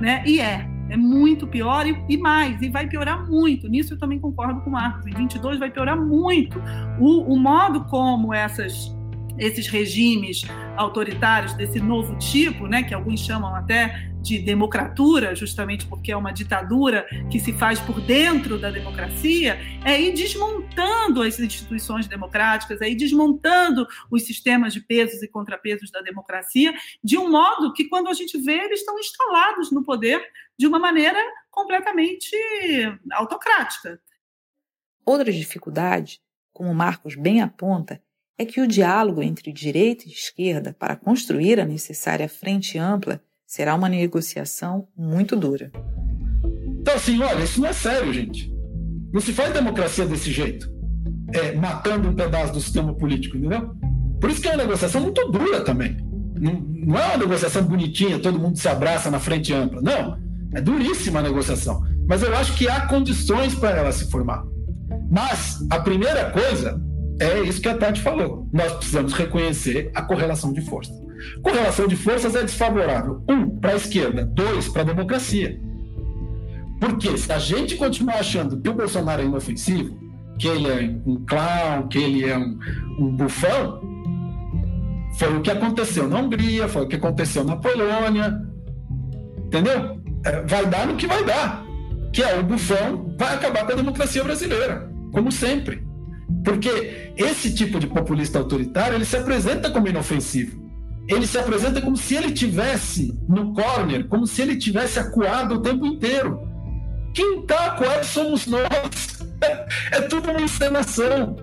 né? 0.00 0.22
E 0.26 0.40
é, 0.40 0.66
é 0.88 0.96
muito 0.96 1.46
pior 1.46 1.86
e, 1.86 1.96
e 2.08 2.16
mais, 2.16 2.60
e 2.62 2.68
vai 2.68 2.86
piorar 2.86 3.28
muito. 3.28 3.68
Nisso 3.68 3.94
eu 3.94 3.98
também 3.98 4.18
concordo 4.18 4.60
com 4.62 4.70
o 4.70 4.72
Marcos. 4.72 5.06
Em 5.06 5.14
22 5.14 5.58
vai 5.58 5.70
piorar 5.70 6.00
muito. 6.00 6.60
O, 6.98 7.32
o 7.32 7.38
modo 7.38 7.84
como 7.84 8.32
essas 8.32 8.90
esses 9.38 9.66
regimes 9.66 10.42
autoritários 10.76 11.54
desse 11.54 11.80
novo 11.80 12.16
tipo, 12.18 12.66
né, 12.66 12.82
que 12.82 12.92
alguns 12.92 13.20
chamam 13.20 13.54
até 13.54 14.11
de 14.22 14.38
democratura, 14.38 15.34
justamente 15.34 15.84
porque 15.86 16.12
é 16.12 16.16
uma 16.16 16.32
ditadura 16.32 17.06
que 17.30 17.40
se 17.40 17.52
faz 17.52 17.80
por 17.80 18.00
dentro 18.00 18.58
da 18.58 18.70
democracia, 18.70 19.58
é 19.84 20.00
ir 20.00 20.12
desmontando 20.12 21.20
as 21.22 21.38
instituições 21.40 22.06
democráticas, 22.06 22.80
é 22.80 22.88
ir 22.88 22.94
desmontando 22.94 23.86
os 24.10 24.22
sistemas 24.22 24.72
de 24.72 24.80
pesos 24.80 25.22
e 25.22 25.28
contrapesos 25.28 25.90
da 25.90 26.00
democracia, 26.00 26.72
de 27.02 27.18
um 27.18 27.30
modo 27.30 27.72
que, 27.72 27.88
quando 27.88 28.08
a 28.08 28.14
gente 28.14 28.38
vê, 28.38 28.64
eles 28.64 28.80
estão 28.80 28.98
instalados 28.98 29.72
no 29.72 29.84
poder 29.84 30.22
de 30.56 30.66
uma 30.66 30.78
maneira 30.78 31.18
completamente 31.50 32.36
autocrática. 33.12 34.00
Outra 35.04 35.32
dificuldade, 35.32 36.20
como 36.52 36.72
Marcos 36.72 37.16
bem 37.16 37.42
aponta, 37.42 38.00
é 38.38 38.44
que 38.44 38.60
o 38.60 38.68
diálogo 38.68 39.22
entre 39.22 39.52
direita 39.52 40.04
e 40.06 40.12
esquerda 40.12 40.74
para 40.78 40.96
construir 40.96 41.60
a 41.60 41.64
necessária 41.64 42.28
frente 42.28 42.78
ampla 42.78 43.22
será 43.52 43.74
uma 43.74 43.86
negociação 43.86 44.88
muito 44.96 45.36
dura. 45.36 45.70
Então, 46.80 46.94
assim, 46.94 47.20
olha, 47.20 47.44
isso 47.44 47.60
não 47.60 47.68
é 47.68 47.72
sério, 47.74 48.10
gente. 48.10 48.50
Não 49.12 49.20
se 49.20 49.30
faz 49.30 49.52
democracia 49.52 50.06
desse 50.06 50.32
jeito, 50.32 50.72
é, 51.34 51.52
matando 51.54 52.08
um 52.08 52.14
pedaço 52.14 52.54
do 52.54 52.62
sistema 52.62 52.94
político, 52.94 53.36
entendeu? 53.36 53.74
Por 54.18 54.30
isso 54.30 54.40
que 54.40 54.48
é 54.48 54.52
uma 54.52 54.62
negociação 54.62 55.02
muito 55.02 55.30
dura 55.30 55.60
também. 55.60 55.98
Não, 56.34 56.54
não 56.62 56.98
é 56.98 57.08
uma 57.08 57.18
negociação 57.18 57.62
bonitinha, 57.64 58.18
todo 58.18 58.38
mundo 58.38 58.56
se 58.56 58.66
abraça 58.66 59.10
na 59.10 59.20
frente 59.20 59.52
ampla. 59.52 59.82
Não, 59.82 60.18
é 60.54 60.60
duríssima 60.62 61.20
a 61.20 61.22
negociação. 61.22 61.82
Mas 62.08 62.22
eu 62.22 62.34
acho 62.34 62.56
que 62.56 62.66
há 62.66 62.86
condições 62.86 63.54
para 63.54 63.76
ela 63.76 63.92
se 63.92 64.10
formar. 64.10 64.42
Mas 65.10 65.58
a 65.68 65.78
primeira 65.78 66.30
coisa 66.30 66.80
é 67.20 67.40
isso 67.40 67.60
que 67.60 67.68
a 67.68 67.76
Tati 67.76 68.00
falou. 68.00 68.48
Nós 68.50 68.72
precisamos 68.72 69.12
reconhecer 69.12 69.90
a 69.94 70.00
correlação 70.00 70.54
de 70.54 70.62
forças. 70.62 71.01
Correlação 71.42 71.86
de 71.86 71.96
forças 71.96 72.34
é 72.34 72.42
desfavorável. 72.42 73.22
Um, 73.28 73.58
para 73.58 73.72
a 73.72 73.76
esquerda. 73.76 74.24
Dois, 74.24 74.68
para 74.68 74.82
a 74.82 74.86
democracia. 74.86 75.60
Porque 76.80 77.16
se 77.16 77.32
a 77.32 77.38
gente 77.38 77.76
continuar 77.76 78.16
achando 78.16 78.60
que 78.60 78.68
o 78.68 78.74
Bolsonaro 78.74 79.22
é 79.22 79.24
inofensivo, 79.24 79.96
que 80.38 80.48
ele 80.48 80.68
é 80.68 80.82
um 81.06 81.24
clown, 81.24 81.88
que 81.88 81.98
ele 81.98 82.28
é 82.28 82.36
um, 82.36 82.58
um 82.98 83.16
bufão, 83.16 83.80
foi 85.14 85.36
o 85.36 85.40
que 85.40 85.50
aconteceu 85.50 86.08
na 86.08 86.18
Hungria, 86.18 86.66
foi 86.66 86.82
o 86.82 86.88
que 86.88 86.96
aconteceu 86.96 87.44
na 87.44 87.56
Polônia. 87.56 88.40
Entendeu? 89.46 90.00
É, 90.24 90.42
vai 90.42 90.66
dar 90.66 90.86
no 90.86 90.96
que 90.96 91.06
vai 91.06 91.24
dar. 91.24 91.64
Que 92.12 92.22
é 92.22 92.38
o 92.38 92.42
bufão, 92.42 93.14
vai 93.18 93.34
acabar 93.34 93.64
com 93.64 93.72
a 93.72 93.76
democracia 93.76 94.24
brasileira, 94.24 94.90
como 95.12 95.30
sempre. 95.30 95.86
Porque 96.44 97.12
esse 97.16 97.54
tipo 97.54 97.78
de 97.78 97.86
populista 97.86 98.38
autoritário, 98.38 98.96
ele 98.96 99.04
se 99.04 99.16
apresenta 99.16 99.70
como 99.70 99.88
inofensivo. 99.88 100.61
Ele 101.08 101.26
se 101.26 101.38
apresenta 101.38 101.80
como 101.80 101.96
se 101.96 102.14
ele 102.14 102.32
tivesse 102.32 103.18
no 103.28 103.52
corner, 103.52 104.06
como 104.08 104.26
se 104.26 104.42
ele 104.42 104.56
tivesse 104.56 104.98
acuado 104.98 105.56
o 105.56 105.60
tempo 105.60 105.84
inteiro. 105.84 106.48
Quem 107.12 107.40
está 107.40 107.66
acuado 107.66 108.04
somos 108.04 108.46
nós. 108.46 109.22
É 109.90 110.00
tudo 110.02 110.30
uma 110.30 110.40
encenação. 110.40 111.34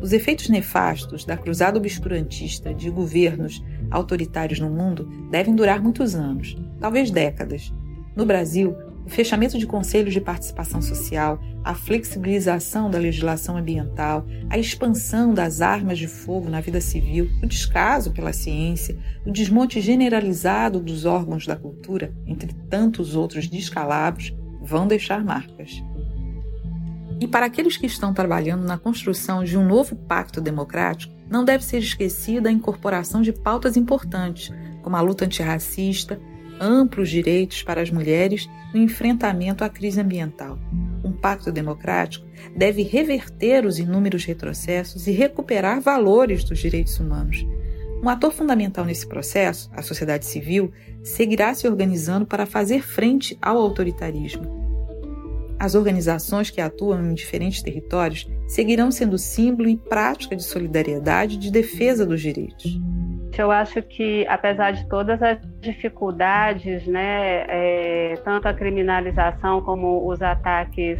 Os 0.00 0.12
efeitos 0.12 0.48
nefastos 0.48 1.24
da 1.24 1.36
cruzada 1.36 1.78
obscurantista 1.78 2.74
de 2.74 2.90
governos 2.90 3.62
autoritários 3.90 4.58
no 4.58 4.70
mundo 4.70 5.08
devem 5.30 5.54
durar 5.54 5.80
muitos 5.80 6.14
anos, 6.14 6.56
talvez 6.80 7.10
décadas, 7.10 7.72
no 8.16 8.24
Brasil, 8.24 8.76
o 9.08 9.10
fechamento 9.10 9.58
de 9.58 9.66
conselhos 9.66 10.12
de 10.12 10.20
participação 10.20 10.82
social, 10.82 11.40
a 11.64 11.74
flexibilização 11.74 12.90
da 12.90 12.98
legislação 12.98 13.56
ambiental, 13.56 14.26
a 14.50 14.58
expansão 14.58 15.32
das 15.32 15.62
armas 15.62 15.98
de 15.98 16.06
fogo 16.06 16.50
na 16.50 16.60
vida 16.60 16.78
civil, 16.78 17.26
o 17.42 17.46
descaso 17.46 18.12
pela 18.12 18.34
ciência, 18.34 18.98
o 19.24 19.32
desmonte 19.32 19.80
generalizado 19.80 20.78
dos 20.78 21.06
órgãos 21.06 21.46
da 21.46 21.56
cultura, 21.56 22.12
entre 22.26 22.52
tantos 22.68 23.16
outros 23.16 23.48
descalabros, 23.48 24.36
vão 24.60 24.86
deixar 24.86 25.24
marcas. 25.24 25.82
E 27.18 27.26
para 27.26 27.46
aqueles 27.46 27.78
que 27.78 27.86
estão 27.86 28.12
trabalhando 28.12 28.66
na 28.66 28.76
construção 28.76 29.42
de 29.42 29.56
um 29.56 29.66
novo 29.66 29.96
pacto 29.96 30.38
democrático, 30.38 31.14
não 31.30 31.46
deve 31.46 31.64
ser 31.64 31.78
esquecida 31.78 32.50
a 32.50 32.52
incorporação 32.52 33.22
de 33.22 33.32
pautas 33.32 33.74
importantes, 33.74 34.52
como 34.82 34.96
a 34.96 35.00
luta 35.00 35.24
antirracista, 35.24 36.20
amplos 36.60 37.10
direitos 37.10 37.62
para 37.62 37.80
as 37.80 37.90
mulheres 37.90 38.48
no 38.72 38.80
enfrentamento 38.80 39.64
à 39.64 39.68
crise 39.68 40.00
ambiental. 40.00 40.58
Um 41.04 41.12
pacto 41.12 41.50
democrático 41.50 42.26
deve 42.56 42.82
reverter 42.82 43.64
os 43.64 43.78
inúmeros 43.78 44.24
retrocessos 44.24 45.06
e 45.06 45.12
recuperar 45.12 45.80
valores 45.80 46.44
dos 46.44 46.58
direitos 46.58 46.98
humanos. 46.98 47.46
Um 48.02 48.08
ator 48.08 48.32
fundamental 48.32 48.84
nesse 48.84 49.06
processo, 49.06 49.70
a 49.72 49.82
sociedade 49.82 50.26
civil, 50.26 50.70
seguirá 51.02 51.52
se 51.54 51.66
organizando 51.66 52.26
para 52.26 52.46
fazer 52.46 52.82
frente 52.82 53.36
ao 53.40 53.58
autoritarismo. 53.58 54.56
As 55.58 55.74
organizações 55.74 56.50
que 56.50 56.60
atuam 56.60 57.10
em 57.10 57.14
diferentes 57.14 57.60
territórios 57.60 58.30
seguirão 58.46 58.92
sendo 58.92 59.18
símbolo 59.18 59.68
e 59.68 59.76
prática 59.76 60.36
de 60.36 60.44
solidariedade 60.44 61.34
e 61.34 61.38
de 61.38 61.50
defesa 61.50 62.06
dos 62.06 62.20
direitos 62.20 62.78
eu 63.36 63.50
acho 63.50 63.82
que, 63.82 64.26
apesar 64.28 64.72
de 64.72 64.88
todas 64.88 65.22
as 65.22 65.38
dificuldades, 65.60 66.86
né, 66.86 67.44
é, 67.48 68.14
tanto 68.24 68.48
a 68.48 68.54
criminalização 68.54 69.60
como 69.60 70.08
os 70.08 70.22
ataques 70.22 70.98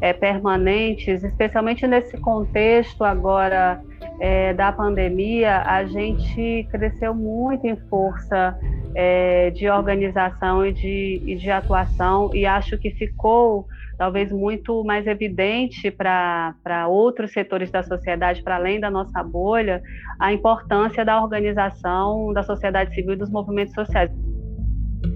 é, 0.00 0.12
permanentes, 0.12 1.22
especialmente 1.22 1.86
nesse 1.86 2.16
contexto 2.18 3.04
agora 3.04 3.80
é, 4.20 4.52
da 4.52 4.72
pandemia, 4.72 5.62
a 5.62 5.84
gente 5.84 6.66
cresceu 6.70 7.14
muito 7.14 7.66
em 7.66 7.76
força 7.88 8.58
é, 8.94 9.50
de 9.50 9.68
organização 9.68 10.66
e 10.66 10.72
de, 10.72 11.22
e 11.24 11.36
de 11.36 11.50
atuação, 11.50 12.30
e 12.34 12.44
acho 12.44 12.76
que 12.78 12.90
ficou 12.90 13.66
talvez 13.96 14.30
muito 14.30 14.82
mais 14.84 15.06
evidente 15.06 15.90
para 15.90 16.86
outros 16.88 17.32
setores 17.32 17.70
da 17.70 17.82
sociedade, 17.82 18.42
para 18.42 18.56
além 18.56 18.80
da 18.80 18.90
nossa 18.90 19.22
bolha, 19.22 19.82
a 20.18 20.32
importância 20.32 21.04
da 21.04 21.22
organização 21.22 22.32
da 22.32 22.42
sociedade 22.42 22.94
civil 22.94 23.12
e 23.12 23.16
dos 23.16 23.30
movimentos 23.30 23.74
sociais. 23.74 24.10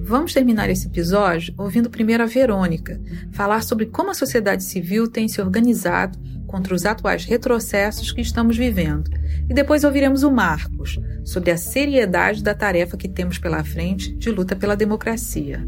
Vamos 0.03 0.33
terminar 0.33 0.69
esse 0.69 0.87
episódio 0.89 1.55
ouvindo 1.59 1.91
primeiro 1.91 2.23
a 2.23 2.27
Verônica 2.27 3.01
falar 3.33 3.63
sobre 3.63 3.87
como 3.87 4.11
a 4.11 4.15
sociedade 4.15 4.63
civil 4.63 5.11
tem 5.11 5.29
se 5.29 5.41
organizado 5.41 6.19
contra 6.47 6.75
os 6.75 6.87
atuais 6.87 7.25
retrocessos 7.25 8.13
que 8.13 8.21
estamos 8.21 8.57
vivendo. 8.57 9.11
E 9.49 9.55
depois 9.55 9.85
ouviremos 9.85 10.23
o 10.23 10.31
Marcos 10.31 10.99
sobre 11.25 11.51
a 11.51 11.57
seriedade 11.57 12.43
da 12.43 12.55
tarefa 12.55 12.97
que 12.97 13.09
temos 13.09 13.39
pela 13.39 13.63
frente 13.65 14.15
de 14.17 14.31
luta 14.31 14.55
pela 14.57 14.77
democracia. 14.77 15.67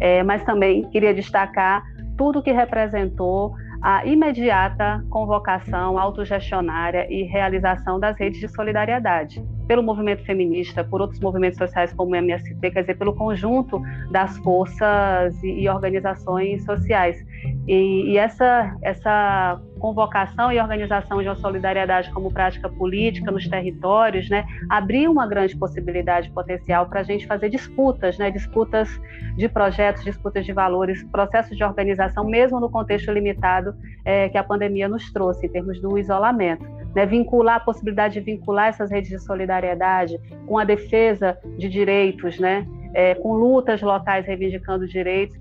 É, 0.00 0.22
mas 0.22 0.42
também 0.44 0.88
queria 0.90 1.14
destacar 1.14 1.82
tudo 2.20 2.42
que 2.42 2.52
representou 2.52 3.54
a 3.80 4.04
imediata 4.04 5.02
convocação 5.08 5.98
autogestionária 5.98 7.10
e 7.10 7.22
realização 7.22 7.98
das 7.98 8.18
redes 8.18 8.38
de 8.38 8.46
solidariedade 8.46 9.42
pelo 9.66 9.82
movimento 9.82 10.22
feminista, 10.26 10.84
por 10.84 11.00
outros 11.00 11.18
movimentos 11.18 11.56
sociais 11.56 11.94
como 11.94 12.12
o 12.12 12.14
MST, 12.14 12.70
quer 12.72 12.82
dizer, 12.82 12.98
pelo 12.98 13.14
conjunto 13.14 13.80
das 14.10 14.36
forças 14.38 15.42
e, 15.42 15.66
organizações 15.66 16.62
sociais. 16.64 17.24
E, 17.72 18.10
e, 18.10 18.18
essa, 18.18 18.76
essa 18.82 19.60
convocação 19.78 20.50
e 20.50 20.58
organização 20.58 21.22
de 21.22 21.28
uma 21.28 21.36
solidariedade 21.36 22.10
como 22.10 22.28
prática 22.32 22.68
política 22.68 23.30
nos 23.30 23.46
territórios, 23.46 24.28
né, 24.28 24.44
abriu 24.68 25.12
uma 25.12 25.24
grande 25.24 25.56
possibilidade 25.56 26.28
potencial 26.32 26.86
para 26.88 26.98
a 26.98 27.02
gente 27.04 27.28
fazer 27.28 27.48
disputas, 27.48 28.18
né, 28.18 28.28
disputas 28.28 28.88
de 29.36 29.48
projetos, 29.48 30.02
disputas 30.02 30.44
de 30.44 30.52
valores, 30.52 31.04
processos 31.12 31.56
de 31.56 31.62
organização, 31.62 32.24
mesmo 32.24 32.58
no 32.58 32.68
contexto 32.68 33.12
limitado 33.12 33.72
é, 34.04 34.28
que 34.28 34.36
a 34.36 34.42
pandemia 34.42 34.88
nos 34.88 35.12
trouxe, 35.12 35.46
em 35.46 35.48
termos 35.48 35.80
do 35.80 35.96
isolamento 35.96 36.66
né, 36.92 37.06
vincular 37.06 37.58
a 37.58 37.60
possibilidade 37.60 38.14
de 38.14 38.20
vincular 38.20 38.70
essas 38.70 38.90
redes 38.90 39.10
de 39.10 39.18
solidariedade 39.20 40.18
com 40.44 40.58
a 40.58 40.64
defesa 40.64 41.38
de 41.56 41.68
direitos, 41.68 42.36
né, 42.40 42.66
é, 42.92 43.14
com 43.14 43.32
lutas 43.32 43.80
locais 43.80 44.26
reivindicando 44.26 44.88
direitos. 44.88 45.38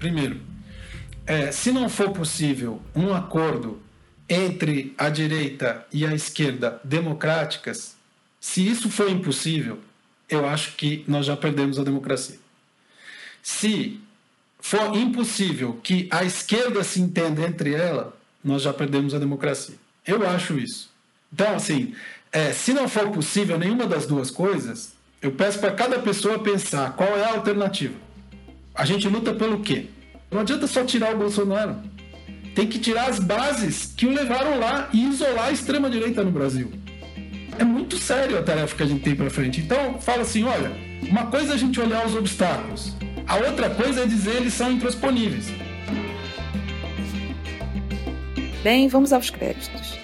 Primeiro, 0.00 0.40
é, 1.26 1.52
se 1.52 1.70
não 1.70 1.88
for 1.90 2.10
possível 2.10 2.80
um 2.96 3.14
acordo 3.14 3.80
entre 4.26 4.94
a 4.96 5.10
direita 5.10 5.86
e 5.92 6.06
a 6.06 6.14
esquerda 6.14 6.80
democráticas, 6.82 7.96
se 8.40 8.66
isso 8.66 8.88
for 8.88 9.10
impossível, 9.10 9.78
eu 10.26 10.48
acho 10.48 10.74
que 10.76 11.04
nós 11.06 11.26
já 11.26 11.36
perdemos 11.36 11.78
a 11.78 11.84
democracia. 11.84 12.38
Se 13.42 14.00
for 14.58 14.96
impossível 14.96 15.78
que 15.82 16.08
a 16.10 16.24
esquerda 16.24 16.82
se 16.82 16.98
entenda 17.00 17.42
entre 17.42 17.74
ela, 17.74 18.16
nós 18.42 18.62
já 18.62 18.72
perdemos 18.72 19.14
a 19.14 19.18
democracia. 19.18 19.74
Eu 20.06 20.26
acho 20.26 20.58
isso. 20.58 20.90
Então, 21.30 21.54
assim, 21.54 21.94
é, 22.32 22.54
se 22.54 22.72
não 22.72 22.88
for 22.88 23.10
possível 23.10 23.58
nenhuma 23.58 23.86
das 23.86 24.06
duas 24.06 24.30
coisas, 24.30 24.94
eu 25.20 25.32
peço 25.32 25.58
para 25.58 25.72
cada 25.72 25.98
pessoa 25.98 26.38
pensar 26.38 26.96
qual 26.96 27.18
é 27.18 27.24
a 27.24 27.32
alternativa. 27.34 28.09
A 28.80 28.84
gente 28.86 29.06
luta 29.06 29.34
pelo 29.34 29.60
quê? 29.60 29.88
Não 30.30 30.40
adianta 30.40 30.66
só 30.66 30.82
tirar 30.82 31.14
o 31.14 31.18
Bolsonaro. 31.18 31.76
Tem 32.54 32.66
que 32.66 32.78
tirar 32.78 33.10
as 33.10 33.18
bases 33.18 33.92
que 33.94 34.06
o 34.06 34.10
levaram 34.10 34.58
lá 34.58 34.88
e 34.90 35.06
isolar 35.06 35.48
a 35.48 35.52
extrema-direita 35.52 36.24
no 36.24 36.30
Brasil. 36.30 36.72
É 37.58 37.62
muito 37.62 37.98
sério 37.98 38.38
a 38.38 38.42
tarefa 38.42 38.74
que 38.74 38.82
a 38.82 38.86
gente 38.86 39.02
tem 39.02 39.14
para 39.14 39.28
frente. 39.28 39.60
Então, 39.60 40.00
fala 40.00 40.22
assim: 40.22 40.44
olha, 40.44 40.72
uma 41.10 41.26
coisa 41.26 41.52
é 41.52 41.54
a 41.56 41.58
gente 41.58 41.78
olhar 41.78 42.06
os 42.06 42.16
obstáculos, 42.16 42.96
a 43.26 43.36
outra 43.36 43.68
coisa 43.68 44.04
é 44.04 44.06
dizer 44.06 44.36
eles 44.36 44.54
são 44.54 44.72
intransponíveis. 44.72 45.52
Bem, 48.64 48.88
vamos 48.88 49.12
aos 49.12 49.28
créditos. 49.28 49.99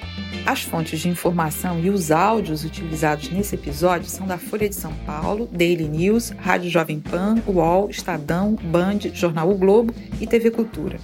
As 0.46 0.62
fontes 0.62 1.00
de 1.00 1.08
informação 1.08 1.80
e 1.80 1.90
os 1.90 2.12
áudios 2.12 2.64
utilizados 2.64 3.28
nesse 3.30 3.56
episódio 3.56 4.08
são 4.08 4.28
da 4.28 4.38
Folha 4.38 4.68
de 4.68 4.76
São 4.76 4.92
Paulo, 5.04 5.48
Daily 5.50 5.88
News, 5.88 6.30
Rádio 6.30 6.70
Jovem 6.70 7.00
Pan, 7.00 7.42
UOL, 7.48 7.90
Estadão, 7.90 8.54
Band, 8.54 9.00
Jornal 9.12 9.50
o 9.50 9.58
Globo 9.58 9.92
e 10.20 10.26
TV 10.26 10.52
Cultura. 10.52 11.00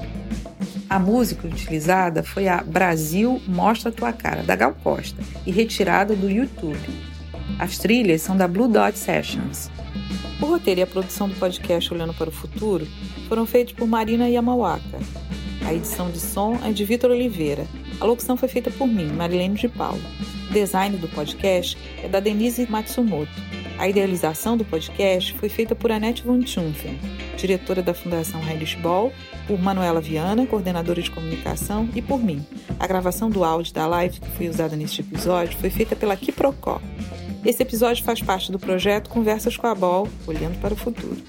A 0.88 0.96
música 0.96 1.48
utilizada 1.48 2.22
foi 2.22 2.46
a 2.46 2.62
Brasil 2.62 3.42
Mostra 3.48 3.90
Tua 3.90 4.12
Cara, 4.12 4.44
da 4.44 4.54
Gal 4.54 4.76
Costa, 4.80 5.20
e 5.44 5.50
retirada 5.50 6.14
do 6.14 6.30
YouTube. 6.30 6.78
As 7.58 7.78
trilhas 7.78 8.22
são 8.22 8.36
da 8.36 8.46
Blue 8.46 8.68
Dot 8.68 8.96
Sessions. 8.96 9.68
O 10.40 10.46
roteiro 10.46 10.80
e 10.80 10.82
a 10.84 10.86
produção 10.86 11.28
do 11.28 11.34
podcast 11.34 11.92
Olhando 11.92 12.14
para 12.14 12.28
o 12.28 12.32
Futuro 12.32 12.86
foram 13.28 13.44
feitos 13.44 13.74
por 13.74 13.88
Marina 13.88 14.28
Yamawaka. 14.28 15.00
A 15.66 15.74
edição 15.74 16.10
de 16.12 16.20
som 16.20 16.60
é 16.64 16.70
de 16.70 16.84
Vitor 16.84 17.10
Oliveira. 17.10 17.66
A 18.02 18.04
locução 18.04 18.36
foi 18.36 18.48
feita 18.48 18.68
por 18.68 18.88
mim, 18.88 19.12
Marilene 19.12 19.54
de 19.54 19.68
Paulo. 19.68 20.02
O 20.50 20.52
design 20.52 20.96
do 20.96 21.06
podcast 21.06 21.78
é 22.02 22.08
da 22.08 22.18
Denise 22.18 22.68
Matsumoto. 22.68 23.30
A 23.78 23.88
idealização 23.88 24.56
do 24.56 24.64
podcast 24.64 25.32
foi 25.34 25.48
feita 25.48 25.76
por 25.76 25.92
Annette 25.92 26.24
von 26.24 26.44
Schumpfen, 26.44 26.98
diretora 27.36 27.80
da 27.80 27.94
Fundação 27.94 28.42
Heinrich 28.42 28.76
Ball, 28.78 29.12
por 29.46 29.56
Manuela 29.62 30.00
Viana, 30.00 30.44
coordenadora 30.48 31.00
de 31.00 31.12
comunicação, 31.12 31.88
e 31.94 32.02
por 32.02 32.18
mim. 32.18 32.44
A 32.76 32.88
gravação 32.88 33.30
do 33.30 33.44
áudio 33.44 33.72
da 33.72 33.86
live 33.86 34.18
que 34.18 34.30
foi 34.30 34.48
usada 34.48 34.74
neste 34.74 35.00
episódio 35.00 35.56
foi 35.58 35.70
feita 35.70 35.94
pela 35.94 36.16
Kiprocó. 36.16 36.82
Esse 37.46 37.62
episódio 37.62 38.02
faz 38.02 38.20
parte 38.20 38.50
do 38.50 38.58
projeto 38.58 39.10
Conversas 39.10 39.56
com 39.56 39.68
a 39.68 39.76
Ball, 39.76 40.08
Olhando 40.26 40.60
para 40.60 40.74
o 40.74 40.76
Futuro. 40.76 41.22